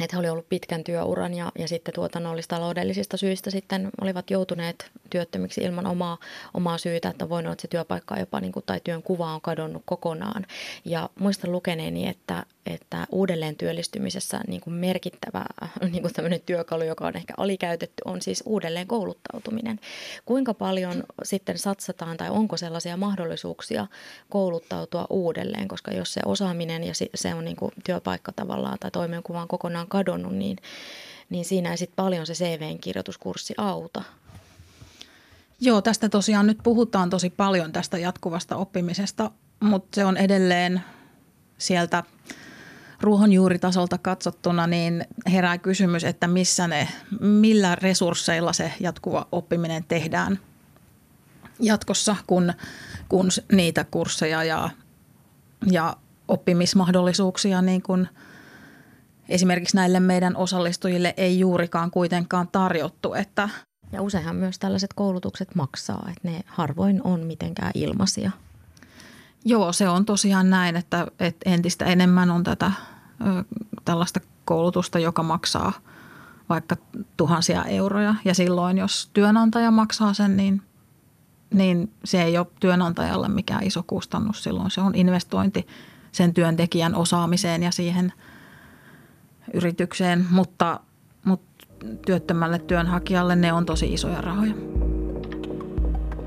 että 0.04 0.16
he 0.16 0.20
olivat 0.20 0.32
ollut 0.32 0.50
pitkän 0.50 0.84
työuran 0.84 1.34
ja, 1.34 1.52
ja 1.60 1.68
sitten 1.68 1.94
tuotannollis-taloudellisista 1.94 3.18
syistä 3.18 3.52
sitten 3.52 3.90
olivat 4.02 4.32
joutuneet 4.32 4.92
työttömiksi 5.10 5.62
ilman 5.62 5.86
omaa, 5.88 6.18
omaa 6.54 6.78
syytä, 6.78 7.10
että 7.10 7.30
voinut 7.30 7.48
olla, 7.48 7.54
että 7.54 7.62
se 7.62 7.68
työpaikka 7.68 8.20
jopa 8.20 8.40
niin 8.40 8.52
kuin, 8.52 8.64
tai 8.66 8.82
työn 8.84 9.04
kuva 9.04 9.34
on 9.34 9.42
kadonnut 9.42 9.82
kokonaan. 9.86 10.46
Ja 10.86 11.10
muistan 11.20 11.52
lukeneeni, 11.52 12.08
että, 12.08 12.46
että 12.66 13.08
uudelleen 13.12 13.56
työllistymisessä 13.56 14.42
niin 14.48 14.62
kuin 14.62 14.74
merkittävä 14.74 15.46
niin 15.92 16.02
kuin 16.02 16.14
tämmöinen 16.14 16.42
työkalu, 16.46 16.84
joka 16.84 17.08
on 17.08 17.16
ehkä 17.16 17.34
alikäytetty, 17.38 18.02
on 18.06 18.22
siis 18.22 18.44
uudelleen 18.46 18.88
kouluttautuminen. 18.88 19.80
Kuinka 20.26 20.54
paljon 20.54 21.04
sitten 21.24 21.58
satsataan 21.58 22.18
tai 22.18 22.30
onko 22.30 22.58
sellaisia 22.58 22.98
mahdollisuuksia 22.98 23.88
kouluttautua 24.30 25.08
uudelleen, 25.10 25.68
koska 25.68 25.92
jos 25.92 26.14
se 26.14 26.22
osaaminen 26.26 26.84
ja 26.84 26.94
se 27.16 27.34
on 27.34 27.46
niin 27.46 27.58
kuin 27.58 27.72
työpaikka 27.86 28.32
tavallaan 28.32 28.78
tai 28.80 28.92
toimenkuva 28.92 29.46
on 29.88 29.90
kadonnut, 29.90 30.36
niin, 30.36 30.58
niin 31.30 31.46
siinä 31.46 31.72
ei 31.72 31.78
sitten 31.78 31.96
paljon 31.96 32.26
se 32.26 32.34
CV-kirjoituskurssi 32.34 33.54
auta. 33.58 34.04
Joo, 35.60 35.82
tästä 35.82 36.10
tosiaan 36.10 36.48
nyt 36.48 36.58
puhutaan 36.64 37.10
tosi 37.10 37.30
paljon 37.30 37.72
tästä 37.72 37.98
jatkuvasta 37.98 38.56
oppimisesta, 38.56 39.32
mutta 39.60 39.96
se 39.96 40.06
on 40.06 40.18
edelleen 40.18 40.82
sieltä 41.58 42.04
ruohonjuuritasolta 43.02 43.98
katsottuna, 43.98 44.68
niin 44.68 45.06
herää 45.32 45.58
kysymys, 45.58 46.04
että 46.04 46.28
missä 46.28 46.68
ne, 46.68 46.88
millä 47.20 47.76
resursseilla 47.76 48.54
se 48.54 48.74
jatkuva 48.80 49.28
oppiminen 49.32 49.84
tehdään 49.88 50.40
jatkossa, 51.60 52.16
kun, 52.28 52.54
kun 53.10 53.30
niitä 53.52 53.84
kursseja 53.92 54.44
ja, 54.44 54.70
ja 55.72 55.96
oppimismahdollisuuksia 56.28 57.62
niin 57.62 57.82
kuin 57.82 58.10
esimerkiksi 59.30 59.76
näille 59.76 60.00
meidän 60.00 60.36
osallistujille 60.36 61.14
ei 61.18 61.40
juurikaan 61.40 61.92
kuitenkaan 61.92 62.48
tarjottu, 62.52 63.14
että– 63.14 63.50
ja 63.92 64.02
useinhan 64.02 64.36
myös 64.36 64.60
tällaiset 64.60 64.94
koulutukset 64.94 65.56
maksaa, 65.56 66.06
että 66.10 66.30
ne 66.30 66.42
harvoin 66.48 67.02
on 67.04 67.20
mitenkään 67.20 67.72
ilmaisia. 67.74 68.32
Joo, 69.46 69.74
se 69.74 69.90
on 69.90 70.06
tosiaan 70.06 70.50
näin, 70.50 70.76
että, 70.76 71.08
että 71.20 71.50
entistä 71.50 71.86
enemmän 71.86 72.32
on 72.32 72.44
tätä 72.44 72.72
tällaista 73.86 74.20
koulutusta, 74.46 75.00
joka 75.00 75.24
maksaa 75.24 75.72
vaikka 76.50 76.78
tuhansia 77.18 77.64
euroja. 77.64 78.16
Ja 78.26 78.34
silloin, 78.34 78.78
jos 78.78 79.10
työnantaja 79.14 79.72
maksaa 79.72 80.14
sen, 80.14 80.38
niin, 80.38 80.62
niin 81.54 81.92
se 82.04 82.24
ei 82.24 82.38
ole 82.38 82.48
työnantajalle 82.60 83.28
mikään 83.28 83.64
iso 83.64 83.84
kustannus. 83.88 84.44
Silloin 84.44 84.72
se 84.72 84.82
on 84.82 84.96
investointi 84.96 85.68
sen 86.12 86.34
työntekijän 86.34 86.96
osaamiseen 86.96 87.64
ja 87.64 87.72
siihen 87.72 88.14
yritykseen, 89.54 90.26
mutta 90.32 90.80
työttömälle 92.06 92.60
työnhakijalle 92.60 93.36
ne 93.36 93.54
on 93.54 93.66
tosi 93.66 93.94
isoja 93.94 94.22
rahoja. 94.22 94.54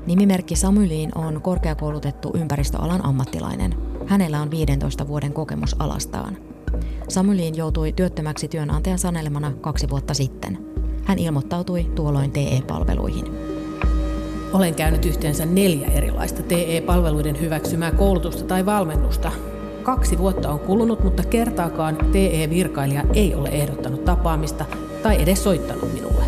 Nimimerkki 0.05 0.55
Samuliin 0.55 1.11
on 1.15 1.41
korkeakoulutettu 1.41 2.31
ympäristöalan 2.35 3.05
ammattilainen. 3.05 3.75
Hänellä 4.07 4.41
on 4.41 4.51
15 4.51 5.07
vuoden 5.07 5.33
kokemus 5.33 5.75
alastaan. 5.79 6.37
Samuliin 7.07 7.57
joutui 7.57 7.91
työttömäksi 7.91 8.47
työnantajan 8.47 8.99
sanelemana 8.99 9.51
kaksi 9.61 9.89
vuotta 9.89 10.13
sitten. 10.13 10.57
Hän 11.03 11.19
ilmoittautui 11.19 11.83
tuolloin 11.95 12.31
TE-palveluihin. 12.31 13.25
Olen 14.53 14.75
käynyt 14.75 15.05
yhteensä 15.05 15.45
neljä 15.45 15.87
erilaista 15.87 16.43
TE-palveluiden 16.43 17.41
hyväksymää 17.41 17.91
koulutusta 17.91 18.43
tai 18.43 18.65
valmennusta. 18.65 19.31
Kaksi 19.83 20.17
vuotta 20.17 20.49
on 20.49 20.59
kulunut, 20.59 21.03
mutta 21.03 21.23
kertaakaan 21.23 21.97
TE-virkailija 22.11 23.03
ei 23.13 23.35
ole 23.35 23.49
ehdottanut 23.49 24.05
tapaamista 24.05 24.65
tai 25.03 25.21
edes 25.21 25.43
soittanut 25.43 25.93
minulle. 25.93 26.25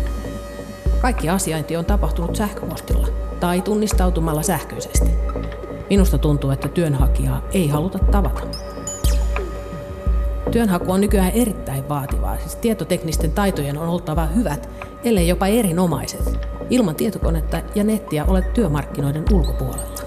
Kaikki 1.00 1.28
asiointi 1.28 1.76
on 1.76 1.84
tapahtunut 1.84 2.36
sähköpostilla 2.36 3.08
tai 3.40 3.60
tunnistautumalla 3.62 4.42
sähköisesti. 4.42 5.10
Minusta 5.90 6.18
tuntuu, 6.18 6.50
että 6.50 6.68
työnhakijaa 6.68 7.42
ei 7.52 7.68
haluta 7.68 7.98
tavata. 7.98 8.42
Työnhaku 10.50 10.92
on 10.92 11.00
nykyään 11.00 11.32
erittäin 11.32 11.88
vaativaa, 11.88 12.38
siis 12.38 12.56
tietoteknisten 12.56 13.32
taitojen 13.32 13.78
on 13.78 13.88
oltava 13.88 14.26
hyvät, 14.26 14.68
ellei 15.04 15.28
jopa 15.28 15.46
erinomaiset. 15.46 16.38
Ilman 16.70 16.94
tietokonetta 16.94 17.60
ja 17.74 17.84
nettiä 17.84 18.24
olet 18.24 18.52
työmarkkinoiden 18.52 19.24
ulkopuolella. 19.32 20.00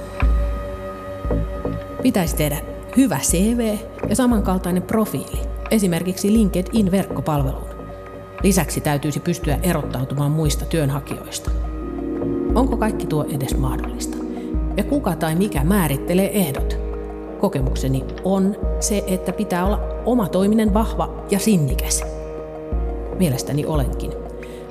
Pitäisi 2.01 2.35
tehdä 2.35 2.76
hyvä 2.97 3.17
CV 3.17 3.77
ja 4.09 4.15
samankaltainen 4.15 4.83
profiili, 4.83 5.39
esimerkiksi 5.71 6.33
LinkedIn-verkkopalveluun. 6.33 7.67
Lisäksi 8.43 8.81
täytyisi 8.81 9.19
pystyä 9.19 9.59
erottautumaan 9.63 10.31
muista 10.31 10.65
työnhakijoista. 10.65 11.51
Onko 12.55 12.77
kaikki 12.77 13.07
tuo 13.07 13.25
edes 13.35 13.57
mahdollista? 13.57 14.17
Ja 14.77 14.83
kuka 14.83 15.15
tai 15.15 15.35
mikä 15.35 15.63
määrittelee 15.63 16.39
ehdot? 16.39 16.77
Kokemukseni 17.39 18.03
on 18.23 18.55
se, 18.79 19.03
että 19.07 19.33
pitää 19.33 19.65
olla 19.65 19.79
oma 20.05 20.27
toiminen 20.27 20.73
vahva 20.73 21.25
ja 21.31 21.39
sinnikäs. 21.39 22.03
Mielestäni 23.19 23.65
olenkin. 23.65 24.11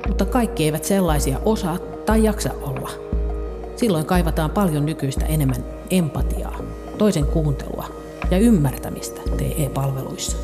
Mutta 0.08 0.24
kaikki 0.24 0.64
eivät 0.64 0.84
sellaisia 0.84 1.38
osaa 1.44 1.78
tai 2.06 2.24
jaksa 2.24 2.50
olla. 2.62 2.90
Silloin 3.76 4.06
kaivataan 4.06 4.50
paljon 4.50 4.86
nykyistä 4.86 5.26
enemmän 5.26 5.64
empatiaa, 5.90 6.56
toisen 6.98 7.26
kuuntelua 7.26 7.95
ja 8.30 8.38
ymmärtämistä 8.38 9.20
TE-palveluissa. 9.36 10.36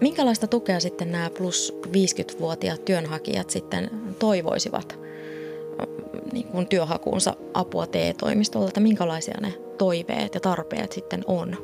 Minkälaista 0.00 0.46
tukea 0.46 0.80
sitten 0.80 1.12
nämä 1.12 1.30
plus 1.38 1.78
50-vuotiaat 1.86 2.84
työnhakijat 2.84 3.50
sitten 3.50 3.90
toivoisivat 4.18 4.98
niin 6.32 6.46
kuin 6.46 6.66
työhakuunsa 6.66 7.36
apua 7.54 7.86
TE-toimistolta? 7.86 8.80
Minkälaisia 8.80 9.34
ne 9.40 9.54
toiveet 9.78 10.34
ja 10.34 10.40
tarpeet 10.40 10.92
sitten 10.92 11.24
on? 11.26 11.56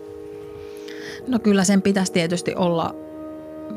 No 1.27 1.39
kyllä 1.39 1.65
sen 1.65 1.83
pitäisi 1.83 2.13
tietysti 2.13 2.55
olla 2.55 2.95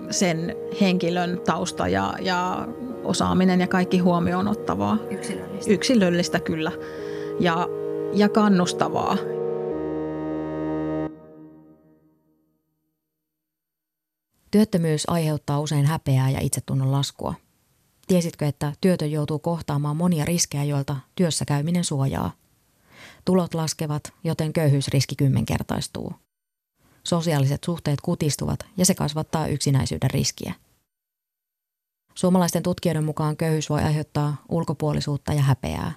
sen 0.10 0.56
henkilön 0.82 1.42
tausta 1.46 1.88
ja, 1.88 2.14
ja 2.22 2.68
osaaminen 3.04 3.62
ja 3.62 3.68
kaikki 3.68 4.00
huomioon 4.00 4.48
ottavaa. 4.48 4.98
Yksilöllistä. 5.10 5.72
Yksilöllistä 5.72 6.40
kyllä 6.40 6.72
ja, 7.40 7.68
ja 8.14 8.30
kannustavaa. 8.30 9.18
Työttömyys 14.52 15.04
aiheuttaa 15.08 15.60
usein 15.60 15.86
häpeää 15.86 16.30
ja 16.30 16.40
itsetunnon 16.42 16.92
laskua. 16.92 17.34
Tiesitkö, 18.08 18.48
että 18.48 18.74
työtön 18.82 19.12
joutuu 19.12 19.40
kohtaamaan 19.40 19.98
monia 19.98 20.26
riskejä, 20.26 20.64
joilta 20.64 20.96
työssä 21.16 21.46
käyminen 21.46 21.84
suojaa? 21.84 22.32
Tulot 23.26 23.54
laskevat, 23.54 24.14
joten 24.24 24.54
köyhyysriski 24.54 25.16
kymmenkertaistuu. 25.16 26.14
Sosiaaliset 27.04 27.64
suhteet 27.64 28.02
kutistuvat 28.02 28.60
ja 28.78 28.86
se 28.86 28.96
kasvattaa 28.96 29.48
yksinäisyyden 29.48 30.12
riskiä. 30.12 30.54
Suomalaisten 32.16 32.64
tutkijoiden 32.64 33.04
mukaan 33.04 33.38
köyhyys 33.38 33.70
voi 33.70 33.82
aiheuttaa 33.82 34.44
ulkopuolisuutta 34.50 35.34
ja 35.34 35.42
häpeää. 35.42 35.92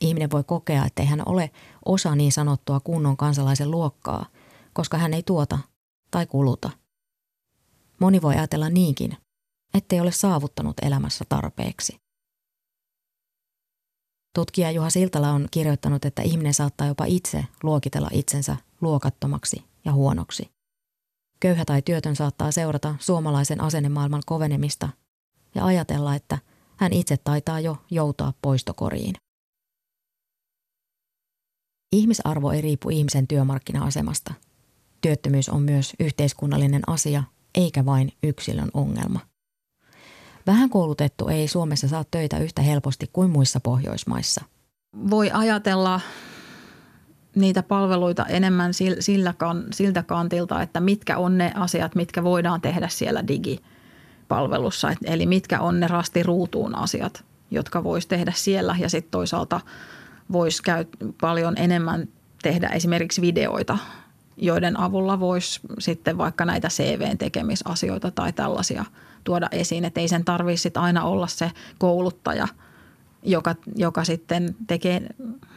Ihminen 0.00 0.30
voi 0.30 0.44
kokea, 0.44 0.84
ettei 0.84 1.06
hän 1.06 1.22
ole 1.26 1.50
osa 1.84 2.14
niin 2.14 2.32
sanottua 2.32 2.80
kunnon 2.80 3.16
kansalaisen 3.16 3.70
luokkaa, 3.70 4.26
koska 4.72 4.98
hän 4.98 5.14
ei 5.14 5.22
tuota 5.22 5.58
tai 6.10 6.26
kuluta. 6.26 6.70
Moni 8.00 8.22
voi 8.22 8.34
ajatella 8.34 8.68
niinkin, 8.68 9.16
ettei 9.74 10.00
ole 10.00 10.12
saavuttanut 10.12 10.76
elämässä 10.82 11.24
tarpeeksi. 11.28 11.96
Tutkija 14.34 14.70
Juha 14.70 14.90
Siltala 14.90 15.30
on 15.30 15.48
kirjoittanut, 15.50 16.04
että 16.04 16.22
ihminen 16.22 16.54
saattaa 16.54 16.86
jopa 16.86 17.04
itse 17.04 17.44
luokitella 17.62 18.08
itsensä 18.12 18.56
luokattomaksi 18.80 19.64
ja 19.84 19.92
huonoksi. 19.92 20.50
Köyhä 21.40 21.64
tai 21.64 21.82
työtön 21.82 22.16
saattaa 22.16 22.52
seurata 22.52 22.94
suomalaisen 23.00 23.60
asennemaailman 23.60 24.22
kovenemista 24.26 24.88
ja 25.54 25.64
ajatella, 25.64 26.14
että 26.14 26.38
hän 26.76 26.92
itse 26.92 27.16
taitaa 27.16 27.60
jo 27.60 27.76
joutaa 27.90 28.32
poistokoriin. 28.42 29.14
Ihmisarvo 31.92 32.50
ei 32.50 32.60
riipu 32.60 32.90
ihmisen 32.90 33.28
työmarkkina-asemasta. 33.28 34.34
Työttömyys 35.00 35.48
on 35.48 35.62
myös 35.62 35.92
yhteiskunnallinen 36.00 36.82
asia, 36.86 37.24
eikä 37.54 37.84
vain 37.84 38.12
yksilön 38.22 38.68
ongelma. 38.74 39.20
Vähän 40.46 40.70
koulutettu 40.70 41.28
ei 41.28 41.48
Suomessa 41.48 41.88
saa 41.88 42.04
töitä 42.10 42.38
yhtä 42.38 42.62
helposti 42.62 43.10
kuin 43.12 43.30
muissa 43.30 43.60
Pohjoismaissa. 43.60 44.44
Voi 45.10 45.30
ajatella 45.30 46.00
niitä 47.34 47.62
palveluita 47.62 48.26
enemmän 48.26 48.74
sillä, 48.74 49.34
siltä 49.72 50.02
kantilta, 50.02 50.62
että 50.62 50.80
mitkä 50.80 51.18
on 51.18 51.38
ne 51.38 51.52
asiat, 51.54 51.94
mitkä 51.94 52.24
voidaan 52.24 52.60
tehdä 52.60 52.88
siellä 52.88 53.28
digipalvelussa. 53.28 54.92
Eli 55.04 55.26
mitkä 55.26 55.60
on 55.60 55.80
ne 55.80 55.86
rastiruutuun 55.86 56.74
asiat, 56.74 57.24
jotka 57.50 57.84
voisi 57.84 58.08
tehdä 58.08 58.32
siellä 58.36 58.76
ja 58.78 58.88
sitten 58.88 59.10
toisaalta 59.10 59.60
voisi 60.32 60.62
käy 60.62 60.84
paljon 61.20 61.54
enemmän 61.58 62.08
tehdä 62.42 62.68
esimerkiksi 62.68 63.20
videoita, 63.20 63.78
joiden 64.42 64.80
avulla 64.80 65.20
voisi 65.20 65.60
sitten 65.78 66.18
vaikka 66.18 66.44
näitä 66.44 66.68
CVn 66.68 67.18
tekemisasioita 67.18 68.10
tai 68.10 68.32
tällaisia 68.32 68.84
tuoda 69.24 69.48
esiin. 69.52 69.84
Että 69.84 70.00
ei 70.00 70.08
sen 70.08 70.24
tarvitse 70.24 70.70
aina 70.74 71.04
olla 71.04 71.26
se 71.26 71.50
kouluttaja– 71.78 72.48
joka, 73.22 73.54
joka 73.76 74.04
sitten 74.04 74.56
tekee, 74.66 75.02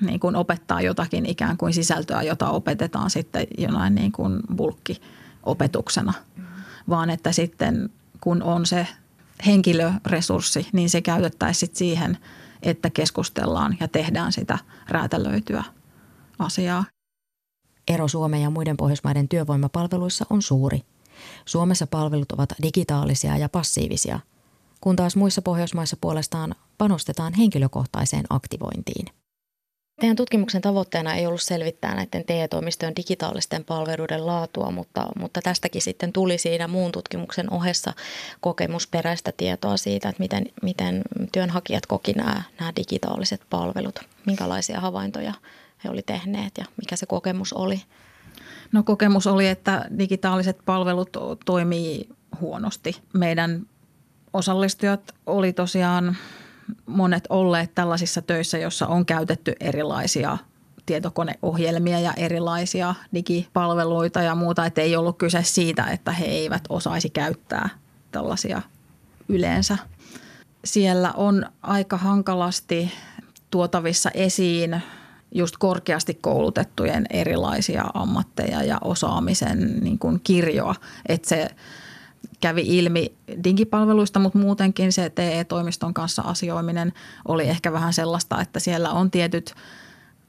niin 0.01 0.19
kuin 0.19 0.35
opettaa 0.35 0.81
jotakin 0.81 1.25
ikään 1.25 1.57
kuin 1.57 1.73
sisältöä, 1.73 2.21
jota 2.21 2.49
opetetaan 2.49 3.09
sitten 3.09 3.47
jonain 3.57 3.95
niin 3.95 4.11
kuin 4.11 4.39
bulkkiopetuksena. 4.55 6.13
Mm. 6.35 6.43
Vaan 6.89 7.09
että 7.09 7.31
sitten 7.31 7.89
kun 8.21 8.43
on 8.43 8.65
se 8.65 8.87
henkilöresurssi, 9.45 10.67
niin 10.73 10.89
se 10.89 11.01
käytettäisiin 11.01 11.71
siihen, 11.75 12.17
että 12.63 12.89
keskustellaan 12.89 13.77
ja 13.79 13.87
tehdään 13.87 14.31
sitä 14.31 14.57
räätälöityä 14.89 15.63
asiaa. 16.39 16.83
Ero 17.87 18.07
Suomen 18.07 18.41
ja 18.41 18.49
muiden 18.49 18.77
Pohjoismaiden 18.77 19.27
työvoimapalveluissa 19.27 20.25
on 20.29 20.41
suuri. 20.41 20.81
Suomessa 21.45 21.87
palvelut 21.87 22.31
ovat 22.31 22.49
digitaalisia 22.63 23.37
ja 23.37 23.49
passiivisia– 23.49 24.19
kun 24.83 24.95
taas 24.95 25.15
muissa 25.15 25.41
Pohjoismaissa 25.41 25.97
puolestaan 26.01 26.55
panostetaan 26.77 27.33
henkilökohtaiseen 27.33 28.23
aktivointiin. 28.29 29.05
Teidän 29.99 30.15
tutkimuksen 30.15 30.61
tavoitteena 30.61 31.13
ei 31.13 31.27
ollut 31.27 31.41
selvittää 31.41 31.95
näiden 31.95 32.25
TE-toimistojen 32.25 32.95
digitaalisten 32.95 33.65
palveluiden 33.65 34.25
laatua, 34.25 34.71
mutta, 34.71 35.07
mutta 35.19 35.41
tästäkin 35.41 35.81
sitten 35.81 36.13
tuli 36.13 36.37
siinä 36.37 36.67
muun 36.67 36.91
tutkimuksen 36.91 37.53
ohessa 37.53 37.93
kokemusperäistä 38.41 39.31
tietoa 39.37 39.77
siitä, 39.77 40.09
että 40.09 40.23
miten, 40.23 40.45
miten 40.61 41.01
työnhakijat 41.31 41.85
koki 41.85 42.13
nämä, 42.13 42.43
nämä 42.59 42.73
digitaaliset 42.75 43.41
palvelut. 43.49 43.99
Minkälaisia 44.25 44.79
havaintoja 44.79 45.33
he 45.83 45.89
olivat 45.89 46.05
tehneet 46.05 46.57
ja 46.57 46.65
mikä 46.77 46.95
se 46.95 47.05
kokemus 47.05 47.53
oli? 47.53 47.81
No 48.71 48.83
kokemus 48.83 49.27
oli, 49.27 49.47
että 49.47 49.85
digitaaliset 49.97 50.57
palvelut 50.65 51.09
toimii 51.45 52.09
huonosti. 52.41 53.01
Meidän 53.13 53.65
osallistujat 54.33 55.15
oli 55.25 55.53
tosiaan 55.53 56.17
monet 56.85 57.23
olleet 57.29 57.75
tällaisissa 57.75 58.21
töissä, 58.21 58.57
jossa 58.57 58.87
on 58.87 59.05
käytetty 59.05 59.53
erilaisia 59.59 60.37
tietokoneohjelmia 60.85 61.99
ja 61.99 62.13
erilaisia 62.17 62.95
digipalveluita 63.13 64.21
ja 64.21 64.35
muuta. 64.35 64.65
Että 64.65 64.81
ei 64.81 64.95
ollut 64.95 65.17
kyse 65.17 65.43
siitä, 65.43 65.85
että 65.85 66.11
he 66.11 66.25
eivät 66.25 66.63
osaisi 66.69 67.09
käyttää 67.09 67.69
tällaisia 68.11 68.61
yleensä. 69.29 69.77
Siellä 70.65 71.11
on 71.11 71.45
aika 71.61 71.97
hankalasti 71.97 72.91
tuotavissa 73.51 74.09
esiin 74.13 74.81
just 75.35 75.55
korkeasti 75.59 76.13
koulutettujen 76.21 77.05
erilaisia 77.09 77.85
ammatteja 77.93 78.63
ja 78.63 78.77
osaamisen 78.81 79.77
niin 79.81 79.99
kuin 79.99 80.19
kirjoa. 80.23 80.75
Että 81.09 81.29
se 81.29 81.49
kävi 82.39 82.61
ilmi 82.77 83.13
digipalveluista, 83.43 84.19
mutta 84.19 84.39
muutenkin 84.39 84.93
se 84.93 85.09
TE-toimiston 85.09 85.93
kanssa 85.93 86.21
asioiminen 86.21 86.93
oli 87.27 87.47
ehkä 87.49 87.73
vähän 87.73 87.93
sellaista, 87.93 88.41
että 88.41 88.59
siellä 88.59 88.91
on 88.91 89.11
tietyt 89.11 89.55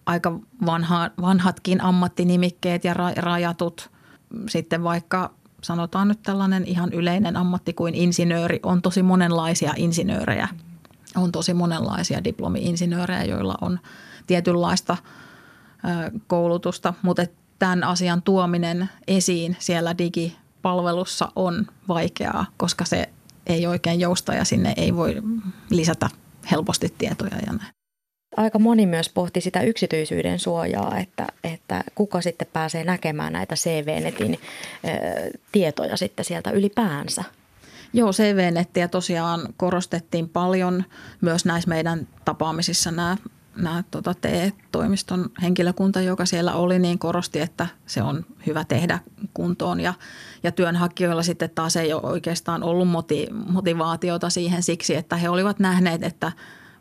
aika 0.07 0.38
vanha, 0.67 1.11
vanhatkin 1.21 1.81
ammattinimikkeet 1.81 2.85
ja 2.85 2.95
rajatut. 3.17 3.90
Sitten 4.49 4.85
vaikka 4.85 5.31
sanotaan 5.62 6.09
nyt 6.09 6.23
tällainen 6.23 6.64
ihan 6.64 6.93
yleinen 6.93 7.37
ammatti 7.37 7.73
kuin 7.73 7.95
insinööri, 7.95 8.61
on 8.62 8.83
tosi 8.83 9.03
monenlaisia 9.03 9.75
insinöörejä. 9.77 10.49
On 11.17 11.33
tosi 11.33 11.55
monenlaisia 11.55 12.25
diplomi-insinöörejä, 12.25 13.25
joilla 13.25 13.55
on 13.61 13.79
tietynlaista 14.26 14.96
koulutusta, 16.26 16.94
mutta 17.02 17.26
tämän 17.58 17.84
asian 17.84 18.22
tuominen 18.22 18.88
esiin 19.08 19.56
siellä 19.58 19.98
digipalvelussa 19.98 21.32
on 21.37 21.66
vaikeaa, 21.88 22.46
koska 22.56 22.84
se 22.84 23.08
ei 23.46 23.66
oikein 23.66 24.00
jousta 24.00 24.34
ja 24.34 24.44
sinne 24.44 24.74
ei 24.76 24.96
voi 24.96 25.22
lisätä 25.70 26.08
helposti 26.50 26.94
tietoja 26.98 27.37
ja 27.46 27.52
näin. 27.52 27.74
Aika 28.37 28.58
moni 28.58 28.87
myös 28.87 29.08
pohti 29.08 29.40
sitä 29.40 29.60
yksityisyyden 29.60 30.38
suojaa, 30.38 30.98
että, 30.98 31.26
että 31.44 31.84
kuka 31.94 32.20
sitten 32.20 32.48
pääsee 32.52 32.84
näkemään 32.84 33.32
näitä 33.32 33.54
CV-netin 33.54 34.34
ö, 34.34 34.38
tietoja 35.52 35.96
sitten 35.96 36.24
sieltä 36.24 36.50
ylipäänsä. 36.50 37.24
Joo, 37.92 38.12
CV-nettiä 38.12 38.88
tosiaan 38.88 39.40
korostettiin 39.56 40.28
paljon 40.28 40.84
myös 41.20 41.44
näissä 41.44 41.68
meidän 41.68 42.08
tapaamisissa 42.24 42.90
nämä 42.90 43.16
nämä 43.57 43.85
tota, 43.90 44.14
TE-toimiston 44.14 45.31
henkilökunta, 45.43 46.01
joka 46.01 46.27
siellä 46.27 46.55
oli, 46.55 46.79
niin 46.79 46.99
korosti, 46.99 47.40
että 47.40 47.67
se 47.87 48.03
on 48.03 48.27
hyvä 48.47 48.64
tehdä 48.64 48.99
kuntoon. 49.35 49.81
Ja, 49.81 49.95
ja 50.43 50.53
työnhakijoilla 50.53 51.23
sitten 51.23 51.51
taas 51.51 51.77
ei 51.77 51.93
ole 51.93 52.03
oikeastaan 52.03 52.62
ollut 52.62 52.88
moti, 52.88 53.27
motivaatiota 53.47 54.31
siihen 54.31 54.62
siksi, 54.62 54.95
että 54.95 55.17
he 55.17 55.29
olivat 55.29 55.59
nähneet, 55.59 56.03
että 56.03 56.33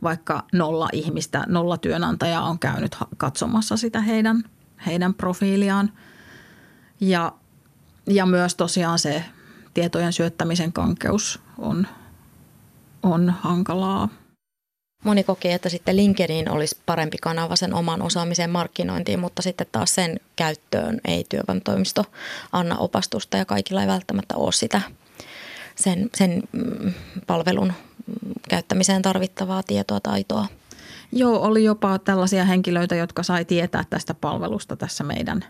vaikka 0.04 0.44
nolla 0.54 0.90
ihmistä, 0.94 1.44
nolla 1.48 1.78
työnantajaa 1.78 2.44
on 2.50 2.60
käynyt 2.60 2.98
katsomassa 3.18 3.78
sitä 3.78 4.02
heidän, 4.02 4.44
heidän 4.86 5.14
profiiliaan. 5.14 5.92
Ja, 7.00 7.34
ja 8.08 8.26
myös 8.26 8.56
tosiaan 8.56 9.00
se 9.00 9.26
tietojen 9.74 10.14
syöttämisen 10.14 10.74
kankeus 10.74 11.42
on, 11.58 11.88
on 13.04 13.30
hankalaa. 13.30 14.10
Moni 15.04 15.24
koki, 15.24 15.52
että 15.52 15.70
sitten 15.70 15.96
LinkedIn 15.96 16.50
olisi 16.52 16.78
parempi 16.86 17.18
kanava 17.22 17.56
sen 17.56 17.74
oman 17.74 18.02
osaamisen 18.02 18.50
markkinointiin, 18.50 19.20
mutta 19.20 19.42
sitten 19.42 19.68
taas 19.72 19.96
sen 19.96 20.20
käyttöön 20.36 21.02
ei 21.08 21.26
työvoimatoimisto 21.30 22.06
anna 22.52 22.78
opastusta 22.78 23.38
ja 23.38 23.46
kaikilla 23.46 23.82
ei 23.82 23.88
välttämättä 23.88 24.36
ole 24.36 24.52
sitä 24.52 24.82
sen, 25.76 26.10
sen 26.16 26.44
mm, 26.52 26.94
palvelun 27.28 27.74
käyttämiseen 28.50 29.02
tarvittavaa 29.02 29.63
tietoa, 29.63 30.00
taitoa. 30.00 30.48
Joo, 31.12 31.42
oli 31.42 31.63
jopa 31.63 32.00
tällaisia 32.00 32.46
henkilöitä, 32.46 32.96
jotka 32.96 33.24
sai 33.24 33.46
tietää 33.46 33.84
tästä 33.89 34.13
palvelusta 34.13 34.76
tässä 34.76 35.04
meidän, 35.04 35.46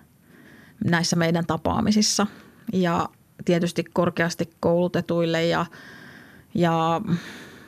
näissä 0.86 1.16
meidän 1.16 1.46
tapaamisissa. 1.46 2.28
Ja 2.74 3.10
tietysti 3.46 3.84
korkeasti 3.94 4.50
koulutetuille 4.60 5.46
ja, 5.46 5.66
ja 6.56 7.02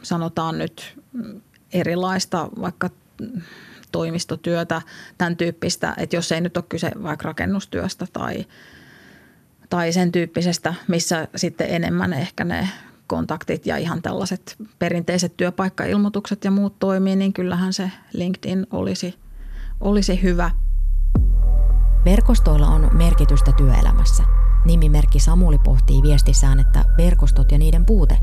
sanotaan 0.02 0.58
nyt 0.58 0.98
erilaista 1.76 2.50
vaikka 2.62 2.90
toimistotyötä, 3.92 4.82
tämän 5.18 5.38
tyyppistä, 5.38 5.94
että 5.98 6.16
jos 6.16 6.32
ei 6.32 6.42
nyt 6.42 6.58
ole 6.58 6.66
kyse 6.70 6.92
vaikka 7.04 7.28
rakennustyöstä 7.28 8.08
tai, 8.14 8.46
tai 9.70 9.92
sen 9.92 10.12
tyyppisestä, 10.12 10.74
missä 10.88 11.28
sitten 11.36 11.68
enemmän 11.70 12.14
ehkä 12.14 12.44
ne 12.44 12.70
kontaktit 13.08 13.66
ja 13.66 13.78
ihan 13.78 14.02
tällaiset 14.02 14.56
perinteiset 14.80 15.38
työpaikkailmoitukset 15.38 16.44
ja 16.44 16.52
muut 16.52 16.80
toimii, 16.80 17.16
niin 17.16 17.34
kyllähän 17.34 17.74
se 17.74 17.92
LinkedIn 18.14 18.68
olisi, 18.72 19.16
olisi 19.82 20.24
hyvä. 20.24 20.52
Verkostoilla 22.06 22.68
on 22.68 22.90
merkitystä 22.94 23.52
työelämässä. 23.52 24.24
Nimimerkki 24.66 25.20
Samuli 25.20 25.58
pohtii 25.58 26.02
viestissään, 26.02 26.60
että 26.60 26.86
verkostot 26.98 27.52
ja 27.52 27.58
niiden 27.58 27.86
puute 27.86 28.18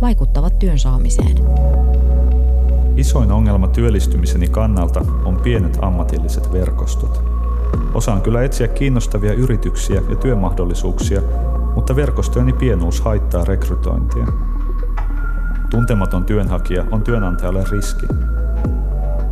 vaikuttavat 0.00 0.58
työn 0.58 0.78
saamiseen. 0.78 1.36
Isoin 2.96 3.32
ongelma 3.32 3.68
työllistymiseni 3.68 4.48
kannalta 4.48 5.04
on 5.24 5.36
pienet 5.36 5.78
ammatilliset 5.82 6.52
verkostot. 6.52 7.22
Osaan 7.94 8.22
kyllä 8.22 8.42
etsiä 8.42 8.68
kiinnostavia 8.68 9.32
yrityksiä 9.32 10.02
ja 10.08 10.16
työmahdollisuuksia, 10.16 11.22
mutta 11.74 11.96
verkostojeni 11.96 12.52
pienuus 12.52 13.00
haittaa 13.00 13.44
rekrytointia. 13.44 14.26
Tuntematon 15.70 16.24
työnhakija 16.24 16.84
on 16.90 17.02
työnantajalle 17.02 17.64
riski. 17.70 18.06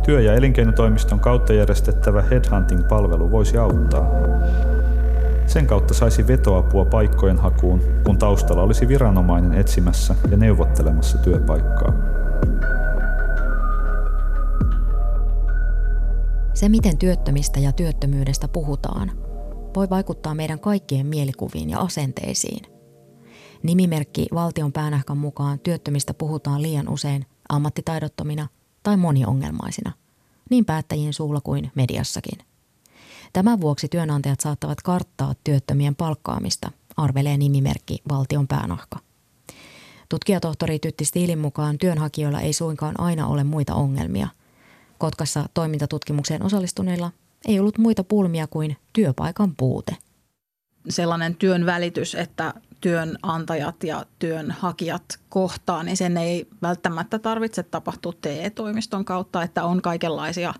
Työ- 0.05 0.21
ja 0.21 0.33
elinkeinotoimiston 0.33 1.19
kautta 1.19 1.53
järjestettävä 1.53 2.21
headhunting-palvelu 2.21 3.31
voisi 3.31 3.57
auttaa. 3.57 4.07
Sen 5.47 5.67
kautta 5.67 5.93
saisi 5.93 6.27
vetoapua 6.27 6.85
paikkojen 6.85 7.37
hakuun, 7.37 7.81
kun 8.03 8.17
taustalla 8.17 8.63
olisi 8.63 8.87
viranomainen 8.87 9.53
etsimässä 9.53 10.15
ja 10.31 10.37
neuvottelemassa 10.37 11.17
työpaikkaa. 11.17 11.93
Se, 16.55 16.69
miten 16.69 16.97
työttömistä 16.97 17.59
ja 17.59 17.71
työttömyydestä 17.71 18.47
puhutaan, 18.47 19.11
voi 19.75 19.89
vaikuttaa 19.89 20.35
meidän 20.35 20.59
kaikkien 20.59 21.07
mielikuviin 21.07 21.69
ja 21.69 21.79
asenteisiin. 21.79 22.61
Nimimerkki 23.63 24.27
valtion 24.33 24.71
päänähkan 24.71 25.17
mukaan 25.17 25.59
työttömistä 25.59 26.13
puhutaan 26.13 26.61
liian 26.61 26.89
usein 26.89 27.25
ammattitaidottomina 27.49 28.47
tai 28.83 28.97
moniongelmaisina, 28.97 29.91
niin 30.49 30.65
päättäjien 30.65 31.13
suulla 31.13 31.41
kuin 31.41 31.71
mediassakin. 31.75 32.39
Tämän 33.33 33.61
vuoksi 33.61 33.87
työnantajat 33.87 34.39
saattavat 34.39 34.81
karttaa 34.81 35.33
työttömien 35.43 35.95
palkkaamista, 35.95 36.71
arvelee 36.97 37.37
nimimerkki 37.37 38.01
valtion 38.09 38.47
päänahka. 38.47 38.99
Tutkijatohtori 40.09 40.79
Tytti 40.79 41.05
Stiilin 41.05 41.39
mukaan 41.39 41.77
työnhakijoilla 41.77 42.41
ei 42.41 42.53
suinkaan 42.53 42.99
aina 42.99 43.27
ole 43.27 43.43
muita 43.43 43.75
ongelmia– 43.75 44.27
Kotkassa 45.05 45.45
toimintatutkimukseen 45.53 46.43
osallistuneilla 46.43 47.11
ei 47.47 47.59
ollut 47.59 47.77
muita 47.77 48.03
pulmia 48.03 48.47
kuin 48.47 48.77
työpaikan 48.93 49.55
puute. 49.55 49.97
Sellainen 50.89 51.35
työn 51.35 51.65
välitys, 51.65 52.15
että 52.15 52.53
työnantajat 52.81 53.83
ja 53.83 54.05
työnhakijat 54.19 55.19
kohtaa, 55.29 55.83
niin 55.83 55.97
sen 55.97 56.17
ei 56.17 56.47
välttämättä 56.61 57.19
tarvitse 57.19 57.63
tapahtua 57.63 58.13
TE-toimiston 58.21 59.05
kautta, 59.05 59.43
että 59.43 59.63
on 59.63 59.81
kaikenlaisia 59.81 60.53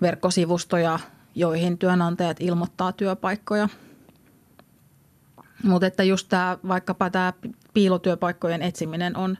verkkosivustoja, 0.00 0.98
joihin 1.34 1.78
työnantajat 1.78 2.36
ilmoittaa 2.40 2.92
työpaikkoja. 2.92 3.68
Mutta 5.62 5.86
että 5.86 6.02
just 6.02 6.28
tämä, 6.28 6.58
vaikkapa 6.68 7.10
tämä 7.10 7.32
piilotyöpaikkojen 7.74 8.62
etsiminen 8.62 9.16
on, 9.16 9.38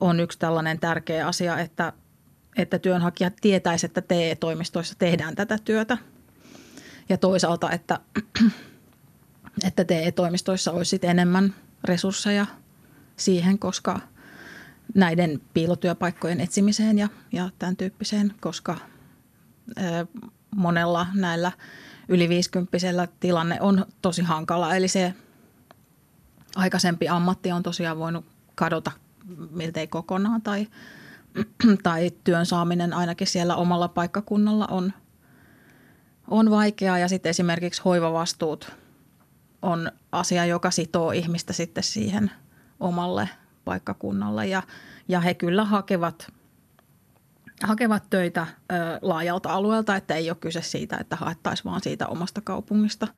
on 0.00 0.20
yksi 0.20 0.38
tällainen 0.38 0.80
tärkeä 0.80 1.26
asia, 1.26 1.58
että 1.58 1.92
että 2.56 2.78
työnhakijat 2.78 3.36
tietäisivät, 3.40 3.98
että 3.98 4.14
TE-toimistoissa 4.14 4.94
tehdään 4.98 5.34
tätä 5.34 5.58
työtä. 5.64 5.98
Ja 7.08 7.18
toisaalta, 7.18 7.70
että, 7.70 8.00
että 9.68 9.84
TE-toimistoissa 9.84 10.72
olisi 10.72 10.98
enemmän 11.02 11.54
resursseja 11.84 12.46
siihen, 13.16 13.58
koska 13.58 14.00
näiden 14.94 15.40
piilotyöpaikkojen 15.54 16.40
etsimiseen 16.40 16.98
ja, 16.98 17.08
ja 17.32 17.50
tämän 17.58 17.76
tyyppiseen, 17.76 18.34
koska 18.40 18.76
monella 20.56 21.06
näillä 21.14 21.52
yli 22.08 22.28
50 22.28 23.08
tilanne 23.20 23.60
on 23.60 23.86
tosi 24.02 24.22
hankala. 24.22 24.76
Eli 24.76 24.88
se 24.88 25.14
aikaisempi 26.56 27.08
ammatti 27.08 27.52
on 27.52 27.62
tosiaan 27.62 27.98
voinut 27.98 28.24
kadota 28.54 28.90
miltei 29.50 29.86
kokonaan 29.86 30.42
tai– 30.42 30.66
tai 31.82 32.10
työn 32.24 32.46
saaminen 32.46 32.92
ainakin 32.92 33.26
siellä 33.26 33.56
omalla 33.56 33.88
paikkakunnalla 33.88 34.66
on, 34.70 34.92
on 36.28 36.50
vaikeaa. 36.50 36.98
Ja 36.98 37.08
sitten 37.08 37.30
esimerkiksi 37.30 37.82
hoivavastuut 37.84 38.72
on 39.62 39.92
asia, 40.12 40.46
joka 40.46 40.70
sitoo 40.70 41.10
ihmistä 41.10 41.52
sitten 41.52 41.84
siihen 41.84 42.30
omalle 42.80 43.28
paikkakunnalle. 43.64 44.46
Ja, 44.46 44.62
ja 45.08 45.20
he 45.20 45.34
kyllä 45.34 45.64
hakevat, 45.64 46.32
hakevat 47.62 48.10
töitä 48.10 48.46
ö, 48.72 48.74
laajalta 49.02 49.52
alueelta, 49.52 49.96
että 49.96 50.14
ei 50.14 50.30
ole 50.30 50.36
kyse 50.40 50.62
siitä, 50.62 50.96
että 50.96 51.16
haettaisiin 51.16 51.64
vaan 51.64 51.80
siitä 51.80 52.06
omasta 52.06 52.40
kaupungista. 52.40 53.08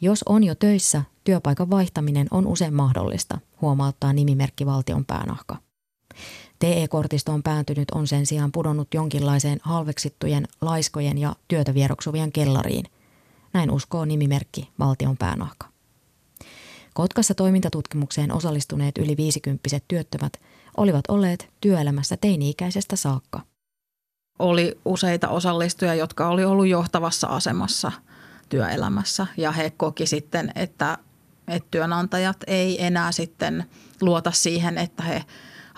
Jos 0.00 0.22
on 0.22 0.44
jo 0.44 0.54
töissä, 0.54 1.02
työpaikan 1.24 1.70
vaihtaminen 1.70 2.26
on 2.30 2.46
usein 2.46 2.74
mahdollista, 2.74 3.38
huomauttaa 3.60 4.12
nimimerkki 4.12 4.66
valtion 4.66 5.04
päänahka. 5.04 5.56
TE-kortistoon 6.58 7.42
pääntynyt 7.42 7.90
on 7.90 8.06
sen 8.06 8.26
sijaan 8.26 8.52
pudonnut 8.52 8.94
jonkinlaiseen 8.94 9.58
halveksittujen, 9.62 10.48
laiskojen 10.60 11.18
ja 11.18 11.36
työtä 11.48 11.74
vieroksuvien 11.74 12.32
kellariin. 12.32 12.84
Näin 13.52 13.70
uskoo 13.70 14.04
nimimerkki 14.04 14.68
valtion 14.78 15.16
päänahka. 15.16 15.68
Kotkassa 16.94 17.34
toimintatutkimukseen 17.34 18.32
osallistuneet 18.32 18.98
yli 18.98 19.16
50 19.16 19.68
työttömät 19.88 20.32
olivat 20.76 21.04
olleet 21.08 21.48
työelämässä 21.60 22.16
teini-ikäisestä 22.16 22.96
saakka. 22.96 23.40
Oli 24.38 24.78
useita 24.84 25.28
osallistujia, 25.28 25.94
jotka 25.94 26.28
oli 26.28 26.44
ollut 26.44 26.66
johtavassa 26.66 27.26
asemassa 27.26 27.92
työelämässä 28.48 29.26
ja 29.36 29.52
he 29.52 29.70
koki 29.70 30.06
sitten, 30.06 30.52
että, 30.54 30.98
että 31.48 31.68
työnantajat 31.70 32.36
ei 32.46 32.84
enää 32.84 33.12
sitten 33.12 33.64
luota 34.00 34.30
siihen, 34.30 34.78
että 34.78 35.02
he 35.02 35.24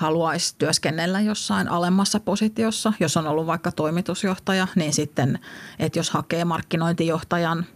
haluaisi 0.00 0.54
työskennellä 0.58 1.20
jossain 1.20 1.68
alemmassa 1.68 2.20
positiossa, 2.20 2.92
jos 3.00 3.16
on 3.16 3.26
ollut 3.26 3.46
vaikka 3.46 3.72
toimitusjohtaja, 3.72 4.68
niin 4.74 4.92
sitten, 4.92 5.38
että 5.78 5.98
jos 5.98 6.10
hakee 6.10 6.44
markkinointijohtajan 6.44 7.66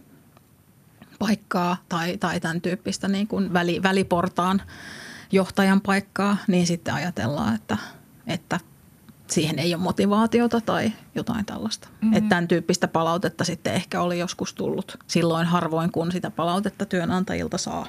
paikkaa 1.19 1.77
tai, 1.89 2.17
tai 2.17 2.39
tämän 2.39 2.61
tyyppistä 2.61 3.07
niin 3.07 3.27
kuin 3.27 3.53
väli, 3.53 3.83
väliportaan 3.83 4.61
johtajan 5.31 5.81
paikkaa, 5.81 6.37
niin 6.47 6.67
sitten 6.67 6.93
ajatellaan, 6.93 7.55
että, 7.55 7.77
että 8.27 8.59
siihen 9.27 9.59
ei 9.59 9.75
ole 9.75 9.83
motivaatiota 9.83 10.61
tai 10.61 10.91
jotain 11.15 11.45
tällaista. 11.45 11.87
Mm-hmm. 11.87 12.17
Että 12.17 12.29
tämän 12.29 12.47
tyyppistä 12.47 12.87
palautetta 12.87 13.43
sitten 13.43 13.73
ehkä 13.73 14.01
oli 14.01 14.19
joskus 14.19 14.53
tullut 14.53 14.97
silloin 15.07 15.47
harvoin, 15.47 15.91
kun 15.91 16.11
sitä 16.11 16.31
palautetta 16.31 16.85
työnantajilta 16.85 17.57
saa. 17.57 17.87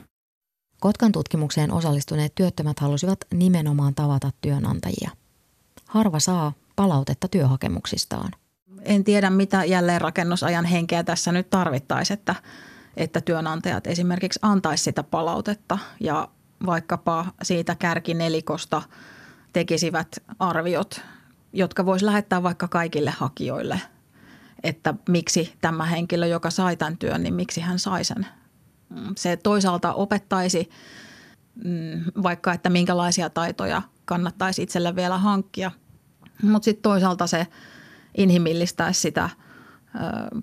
Kotkan 0.80 1.12
tutkimukseen 1.12 1.72
osallistuneet 1.72 2.34
työttömät 2.34 2.80
halusivat 2.80 3.18
nimenomaan 3.34 3.94
tavata 3.94 4.30
työnantajia. 4.40 5.10
Harva 5.86 6.20
saa 6.20 6.52
palautetta 6.76 7.28
työhakemuksistaan. 7.28 8.32
En 8.82 9.04
tiedä, 9.04 9.30
mitä 9.30 9.64
jälleen 9.64 10.00
rakennusajan 10.00 10.64
henkeä 10.64 11.04
tässä 11.04 11.32
nyt 11.32 11.50
tarvittaisiin, 11.50 12.18
että, 12.18 12.34
että 12.96 13.20
työnantajat 13.20 13.86
esimerkiksi 13.86 14.38
antaisi 14.42 14.84
sitä 14.84 15.02
palautetta 15.02 15.78
ja 16.00 16.28
vaikkapa 16.66 17.26
siitä 17.42 17.74
kärkinelikosta 17.74 18.82
tekisivät 19.52 20.16
arviot, 20.38 21.00
jotka 21.52 21.86
voisi 21.86 22.06
lähettää 22.06 22.42
vaikka 22.42 22.68
kaikille 22.68 23.10
hakijoille, 23.10 23.80
että 24.62 24.94
miksi 25.08 25.54
tämä 25.60 25.84
henkilö, 25.84 26.26
joka 26.26 26.50
sai 26.50 26.76
tämän 26.76 26.98
työn, 26.98 27.22
niin 27.22 27.34
miksi 27.34 27.60
hän 27.60 27.78
sai 27.78 28.04
sen 28.04 28.26
se 29.16 29.36
toisaalta 29.36 29.92
opettaisi 29.92 30.70
mm, 31.64 32.04
vaikka, 32.22 32.52
että 32.52 32.70
minkälaisia 32.70 33.30
taitoja 33.30 33.82
kannattaisi 34.04 34.62
itselle 34.62 34.96
vielä 34.96 35.18
hankkia, 35.18 35.70
mutta 36.42 36.64
sitten 36.64 36.82
toisaalta 36.82 37.26
se 37.26 37.46
inhimillistäisi 38.16 39.00
sitä 39.00 39.30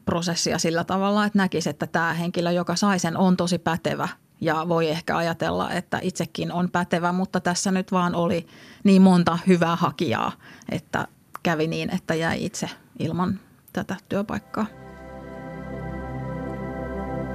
prosessia 0.06 0.60
sillä 0.60 0.84
tavalla, 0.84 1.26
että 1.26 1.38
näkisi, 1.38 1.70
että 1.70 1.88
tämä 1.88 2.14
henkilö, 2.14 2.52
joka 2.52 2.76
sai 2.76 3.00
sen, 3.00 3.18
on 3.18 3.38
tosi 3.38 3.58
pätevä 3.58 4.08
ja 4.42 4.66
voi 4.70 4.90
ehkä 4.90 5.18
ajatella, 5.18 5.72
että 5.72 6.00
itsekin 6.02 6.52
on 6.52 6.70
pätevä, 6.72 7.12
mutta 7.12 7.40
tässä 7.40 7.72
nyt 7.72 7.92
vaan 7.92 8.16
oli 8.16 8.48
niin 8.84 9.02
monta 9.02 9.40
hyvää 9.48 9.76
hakijaa, 9.76 10.32
että 10.70 11.08
kävi 11.44 11.68
niin, 11.68 11.96
että 11.96 12.16
jäi 12.16 12.46
itse 12.46 12.70
ilman 13.00 13.40
tätä 13.74 13.96
työpaikkaa. 14.10 14.83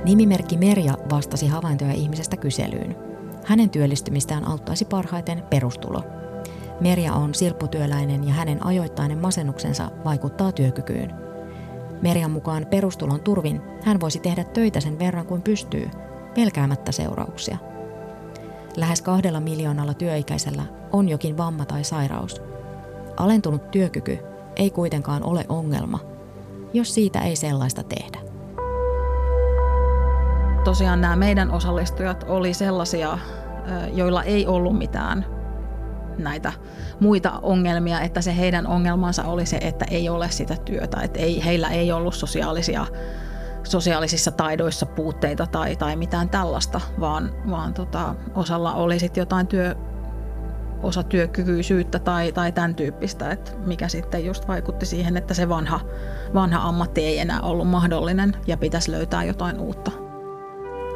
Nimimerkki 0.08 0.56
Merja 0.56 0.94
vastasi 1.10 1.46
havaintoja 1.46 1.92
ihmisestä 1.92 2.36
kyselyyn. 2.36 2.96
Hänen 3.44 3.70
työllistymistään 3.70 4.48
auttaisi 4.48 4.84
parhaiten 4.84 5.42
perustulo. 5.50 6.02
Merja 6.80 7.12
on 7.12 7.34
silpputyöläinen 7.34 8.28
ja 8.28 8.34
hänen 8.34 8.66
ajoittainen 8.66 9.18
masennuksensa 9.18 9.90
vaikuttaa 10.04 10.52
työkykyyn. 10.52 11.14
Merjan 12.02 12.30
mukaan 12.30 12.66
perustulon 12.70 13.20
turvin 13.20 13.60
hän 13.84 14.00
voisi 14.00 14.20
tehdä 14.20 14.44
töitä 14.44 14.80
sen 14.80 14.98
verran 14.98 15.26
kuin 15.26 15.42
pystyy, 15.42 15.90
pelkäämättä 16.34 16.92
seurauksia. 16.92 17.58
Lähes 18.76 19.02
kahdella 19.02 19.40
miljoonalla 19.40 19.94
työikäisellä 19.94 20.62
on 20.92 21.08
jokin 21.08 21.36
vamma 21.36 21.64
tai 21.64 21.84
sairaus. 21.84 22.42
Alentunut 23.16 23.70
työkyky 23.70 24.18
ei 24.56 24.70
kuitenkaan 24.70 25.22
ole 25.24 25.44
ongelma, 25.48 25.98
jos 26.72 26.94
siitä 26.94 27.20
ei 27.20 27.36
sellaista 27.36 27.82
tehdä 27.82 28.27
tosiaan 30.68 31.00
nämä 31.00 31.16
meidän 31.16 31.50
osallistujat 31.50 32.24
oli 32.28 32.54
sellaisia, 32.54 33.18
joilla 33.92 34.22
ei 34.22 34.46
ollut 34.46 34.78
mitään 34.78 35.26
näitä 36.18 36.52
muita 37.00 37.32
ongelmia, 37.42 38.00
että 38.00 38.20
se 38.20 38.36
heidän 38.36 38.66
ongelmansa 38.66 39.24
oli 39.24 39.46
se, 39.46 39.56
että 39.56 39.84
ei 39.90 40.08
ole 40.08 40.30
sitä 40.30 40.56
työtä, 40.64 41.00
että 41.00 41.18
ei, 41.18 41.44
heillä 41.44 41.68
ei 41.68 41.92
ollut 41.92 42.14
sosiaalisia, 42.14 42.86
sosiaalisissa 43.64 44.30
taidoissa 44.30 44.86
puutteita 44.86 45.46
tai, 45.46 45.76
tai 45.76 45.96
mitään 45.96 46.28
tällaista, 46.28 46.80
vaan, 47.00 47.30
vaan 47.50 47.74
tota, 47.74 48.14
osalla 48.34 48.74
oli 48.74 48.98
sitten 48.98 49.22
jotain 49.22 49.46
työ, 49.46 49.74
osatyökykyisyyttä 50.82 51.98
tai, 51.98 52.32
tai 52.32 52.52
tämän 52.52 52.74
tyyppistä, 52.74 53.30
että 53.30 53.52
mikä 53.66 53.88
sitten 53.88 54.24
just 54.24 54.48
vaikutti 54.48 54.86
siihen, 54.86 55.16
että 55.16 55.34
se 55.34 55.48
vanha, 55.48 55.80
vanha 56.34 56.68
ammatti 56.68 57.04
ei 57.04 57.18
enää 57.18 57.40
ollut 57.40 57.68
mahdollinen 57.68 58.36
ja 58.46 58.56
pitäisi 58.56 58.92
löytää 58.92 59.24
jotain 59.24 59.60
uutta. 59.60 60.07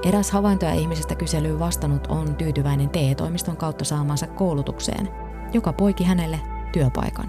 Eräs 0.05 0.31
havaintoja 0.31 0.73
ihmisestä 0.73 1.15
kyselyyn 1.15 1.59
vastannut 1.59 2.07
on 2.07 2.35
tyytyväinen 2.35 2.89
TE-toimiston 2.89 3.57
kautta 3.57 3.85
saamansa 3.85 4.27
koulutukseen, 4.27 5.09
joka 5.53 5.73
poiki 5.73 6.05
hänelle 6.05 6.41
työpaikan. 6.73 7.29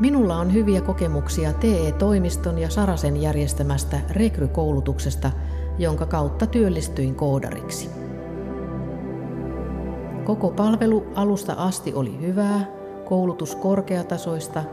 Minulla 0.00 0.36
on 0.36 0.52
hyviä 0.52 0.80
kokemuksia 0.80 1.52
TE-toimiston 1.52 2.58
ja 2.58 2.70
Sarasen 2.70 3.22
järjestämästä 3.22 4.00
rekrykoulutuksesta, 4.10 5.30
jonka 5.78 6.06
kautta 6.06 6.46
työllistyin 6.46 7.14
koodariksi. 7.14 7.90
Koko 10.24 10.50
palvelu 10.50 11.06
alusta 11.14 11.52
asti 11.52 11.94
oli 11.94 12.20
hyvää, 12.20 12.66
koulutus 13.04 13.54
korkeatasoista 13.54 14.64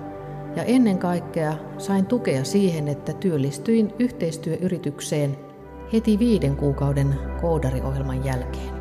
ja 0.55 0.63
ennen 0.63 0.97
kaikkea 0.97 1.53
sain 1.77 2.05
tukea 2.05 2.43
siihen, 2.43 2.87
että 2.87 3.13
työllistyin 3.13 3.93
yhteistyöyritykseen 3.99 5.48
heti 5.93 6.19
viiden 6.19 6.55
kuukauden 6.55 7.19
koodariohjelman 7.41 8.25
jälkeen. 8.25 8.79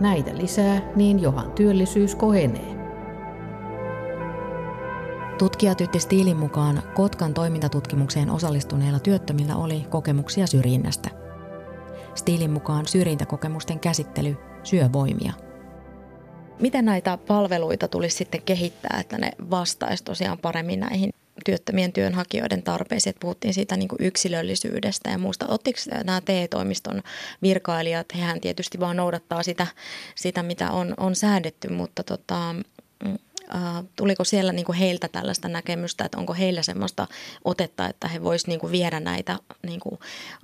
Näitä 0.00 0.36
lisää, 0.36 0.92
niin 0.96 1.22
Johan 1.22 1.52
työllisyys 1.52 2.14
kohenee. 2.14 2.78
Tutkija 5.38 5.74
Tytti 5.74 6.00
Stiilin 6.00 6.36
mukaan 6.36 6.82
Kotkan 6.94 7.34
toimintatutkimukseen 7.34 8.30
osallistuneilla 8.30 8.98
työttömillä 8.98 9.56
oli 9.56 9.86
kokemuksia 9.90 10.46
syrjinnästä. 10.46 11.10
Stiilin 12.14 12.50
mukaan 12.50 12.86
syrjintäkokemusten 12.86 13.80
käsittely 13.80 14.36
syö 14.62 14.92
voimia. 14.92 15.32
Miten 16.60 16.84
näitä 16.84 17.18
palveluita 17.28 17.88
tulisi 17.88 18.16
sitten 18.16 18.42
kehittää, 18.42 18.96
että 19.00 19.18
ne 19.18 19.30
vastaisi 19.50 20.04
tosiaan 20.04 20.38
paremmin 20.38 20.80
näihin 20.80 21.10
työttömien 21.48 21.92
työnhakijoiden 21.92 22.62
tarpeisiin. 22.62 23.10
Että 23.10 23.20
puhuttiin 23.20 23.54
siitä 23.54 23.76
niin 23.76 23.88
kuin 23.88 24.02
yksilöllisyydestä 24.02 25.10
ja 25.10 25.18
muusta. 25.18 25.46
Ottiko 25.48 25.78
nämä 26.04 26.20
TE-toimiston 26.20 27.02
virkailijat, 27.42 28.06
hehän 28.14 28.40
tietysti 28.40 28.80
vaan 28.80 28.96
noudattaa 28.96 29.42
sitä, 29.42 29.66
sitä 30.14 30.42
mitä 30.42 30.70
on, 30.70 30.94
on 30.96 31.16
säädetty, 31.16 31.68
mutta 31.68 32.02
tota, 32.02 32.54
Äh, 33.54 33.84
tuliko 33.96 34.24
siellä 34.24 34.52
niin 34.52 34.64
kuin 34.64 34.78
heiltä 34.78 35.08
tällaista 35.08 35.48
näkemystä, 35.48 36.04
että 36.04 36.18
onko 36.18 36.34
heillä 36.34 36.62
semmoista 36.62 37.06
otetta, 37.44 37.86
että 37.86 38.08
he 38.08 38.22
voisivat 38.22 38.62
niin 38.62 38.72
viedä 38.72 39.00
näitä 39.00 39.38
niin 39.62 39.80
kuin 39.80 39.98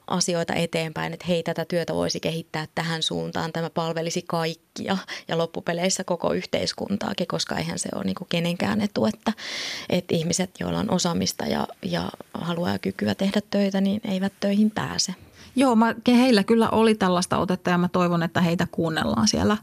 asioita 0.07 0.55
eteenpäin, 0.55 1.13
että 1.13 1.27
hei 1.29 1.43
tätä 1.43 1.65
työtä 1.65 1.95
voisi 1.95 2.21
kehittää 2.21 2.67
tähän 2.75 3.03
suuntaan, 3.03 3.53
tämä 3.53 3.71
palvelisi 3.71 4.23
kaikkia 4.23 4.97
ja 5.29 5.39
loppupeleissä 5.39 6.05
koko 6.05 6.33
yhteiskuntaakin, 6.33 7.27
koska 7.27 7.57
eihän 7.57 7.79
se 7.79 7.89
ole 7.95 8.05
niin 8.05 8.15
kuin 8.15 8.29
kenenkään 8.29 8.81
etu, 8.81 9.07
että, 9.07 9.33
että 9.91 10.15
ihmiset, 10.15 10.51
joilla 10.61 10.79
on 10.79 10.91
osaamista 10.91 11.47
ja, 11.47 11.67
ja 11.83 12.11
haluaa 12.35 12.73
ja 12.73 12.79
kykyä 12.79 13.15
tehdä 13.15 13.41
töitä, 13.51 13.81
niin 13.81 14.01
eivät 14.05 14.33
töihin 14.41 14.71
pääse. 14.71 15.15
Joo, 15.57 15.77
mä, 15.77 15.95
heillä 16.09 16.45
kyllä 16.45 16.71
oli 16.71 16.95
tällaista 16.95 17.39
otetta 17.39 17.71
ja 17.71 17.79
mä 17.79 17.89
toivon, 17.89 18.23
että 18.23 18.41
heitä 18.41 18.67
kuunnellaan 18.73 19.29
siellä, 19.29 19.57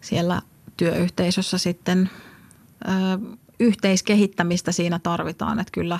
siellä 0.00 0.42
työyhteisössä 0.76 1.58
sitten– 1.58 2.10
yhteiskehittämistä 3.60 4.72
siinä 4.72 4.98
tarvitaan, 4.98 5.60
että 5.60 5.72
kyllä 5.72 5.98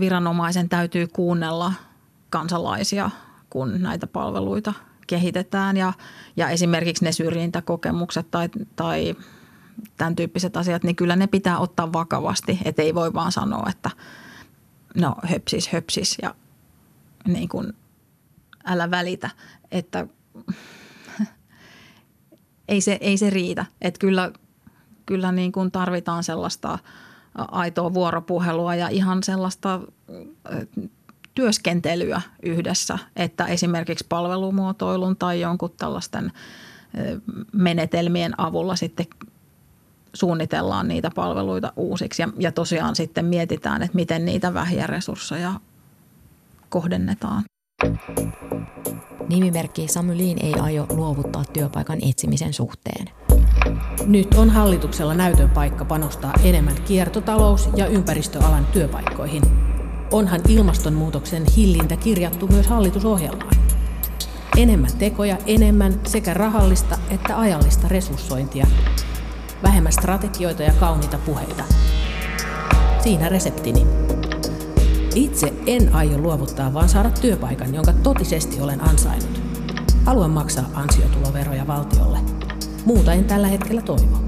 viranomaisen 0.00 0.68
täytyy 0.68 1.06
kuunnella 1.06 1.72
kansalaisia, 2.30 3.10
kun 3.50 3.82
näitä 3.82 4.06
palveluita 4.06 4.74
kehitetään 5.06 5.76
ja, 5.76 5.92
ja 6.36 6.48
esimerkiksi 6.48 7.04
ne 7.04 7.12
syrjintäkokemukset 7.12 8.30
tai, 8.30 8.48
tai 8.76 9.16
tämän 9.96 10.16
tyyppiset 10.16 10.56
asiat, 10.56 10.82
niin 10.82 10.96
kyllä 10.96 11.16
ne 11.16 11.26
pitää 11.26 11.58
ottaa 11.58 11.92
vakavasti, 11.92 12.58
että 12.64 12.82
ei 12.82 12.94
voi 12.94 13.14
vaan 13.14 13.32
sanoa, 13.32 13.66
että 13.70 13.90
no 14.94 15.14
höpsis, 15.24 15.68
höpsis 15.68 16.18
ja 16.22 16.34
niin 17.28 17.48
kuin 17.48 17.72
älä 18.64 18.90
välitä, 18.90 19.30
että 19.70 20.06
ei 22.68 22.80
se, 22.80 22.98
ei 23.00 23.18
se 23.18 23.30
riitä. 23.30 23.66
Että 23.80 23.98
kyllä 23.98 24.32
kyllä 25.08 25.32
niin 25.32 25.52
kuin 25.52 25.70
tarvitaan 25.70 26.24
sellaista 26.24 26.78
aitoa 27.34 27.94
vuoropuhelua 27.94 28.74
ja 28.74 28.88
ihan 28.88 29.22
sellaista 29.22 29.80
työskentelyä 31.34 32.20
yhdessä, 32.42 32.98
että 33.16 33.46
esimerkiksi 33.46 34.06
palvelumuotoilun 34.08 35.16
tai 35.16 35.40
jonkun 35.40 35.72
tällaisten 35.76 36.32
menetelmien 37.52 38.40
avulla 38.40 38.76
sitten 38.76 39.06
suunnitellaan 40.14 40.88
niitä 40.88 41.10
palveluita 41.14 41.72
uusiksi 41.76 42.22
ja, 42.22 42.28
ja 42.38 42.52
tosiaan 42.52 42.96
sitten 42.96 43.24
mietitään, 43.24 43.82
että 43.82 43.96
miten 43.96 44.24
niitä 44.24 44.54
vähiä 44.54 44.86
resursseja 44.86 45.60
kohdennetaan. 46.68 47.42
Nimimerkki 49.28 49.88
Samylin 49.88 50.38
ei 50.44 50.54
aio 50.54 50.86
luovuttaa 50.90 51.44
työpaikan 51.52 51.98
etsimisen 52.02 52.52
suhteen. 52.52 53.27
Nyt 54.06 54.34
on 54.34 54.50
hallituksella 54.50 55.14
näytön 55.14 55.50
paikka 55.50 55.84
panostaa 55.84 56.34
enemmän 56.44 56.74
kiertotalous- 56.84 57.68
ja 57.76 57.86
ympäristöalan 57.86 58.66
työpaikkoihin. 58.66 59.42
Onhan 60.12 60.40
ilmastonmuutoksen 60.48 61.44
hillintä 61.56 61.96
kirjattu 61.96 62.46
myös 62.46 62.66
hallitusohjelmaan. 62.66 63.56
Enemmän 64.56 64.90
tekoja, 64.98 65.38
enemmän 65.46 66.00
sekä 66.06 66.34
rahallista 66.34 66.98
että 67.10 67.38
ajallista 67.38 67.88
resurssointia. 67.88 68.66
Vähemmän 69.62 69.92
strategioita 69.92 70.62
ja 70.62 70.72
kauniita 70.80 71.18
puheita. 71.26 71.64
Siinä 73.00 73.28
reseptini. 73.28 73.86
Itse 75.14 75.54
en 75.66 75.94
aio 75.94 76.18
luovuttaa, 76.18 76.74
vaan 76.74 76.88
saada 76.88 77.10
työpaikan, 77.10 77.74
jonka 77.74 77.92
totisesti 77.92 78.60
olen 78.60 78.88
ansainnut. 78.88 79.40
Haluan 80.04 80.30
maksaa 80.30 80.70
ansiotuloveroja 80.74 81.66
valtiolle. 81.66 82.37
Muuta 82.88 83.12
en 83.12 83.24
tällä 83.24 83.46
hetkellä 83.46 83.82
toivo. 83.82 84.18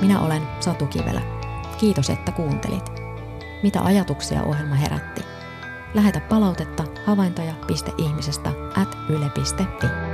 Minä 0.00 0.20
olen 0.20 0.42
Satu 0.60 0.86
Kivelä. 0.86 1.20
Kiitos, 1.78 2.10
että 2.10 2.32
kuuntelit. 2.32 2.92
Mitä 3.62 3.80
ajatuksia 3.82 4.42
ohjelma 4.42 4.74
herätti? 4.74 5.24
Lähetä 5.94 6.20
palautetta 6.20 6.84
havaintoja.ihmisestä 7.06 8.50
at 8.76 8.96
yle.fi. 9.08 10.13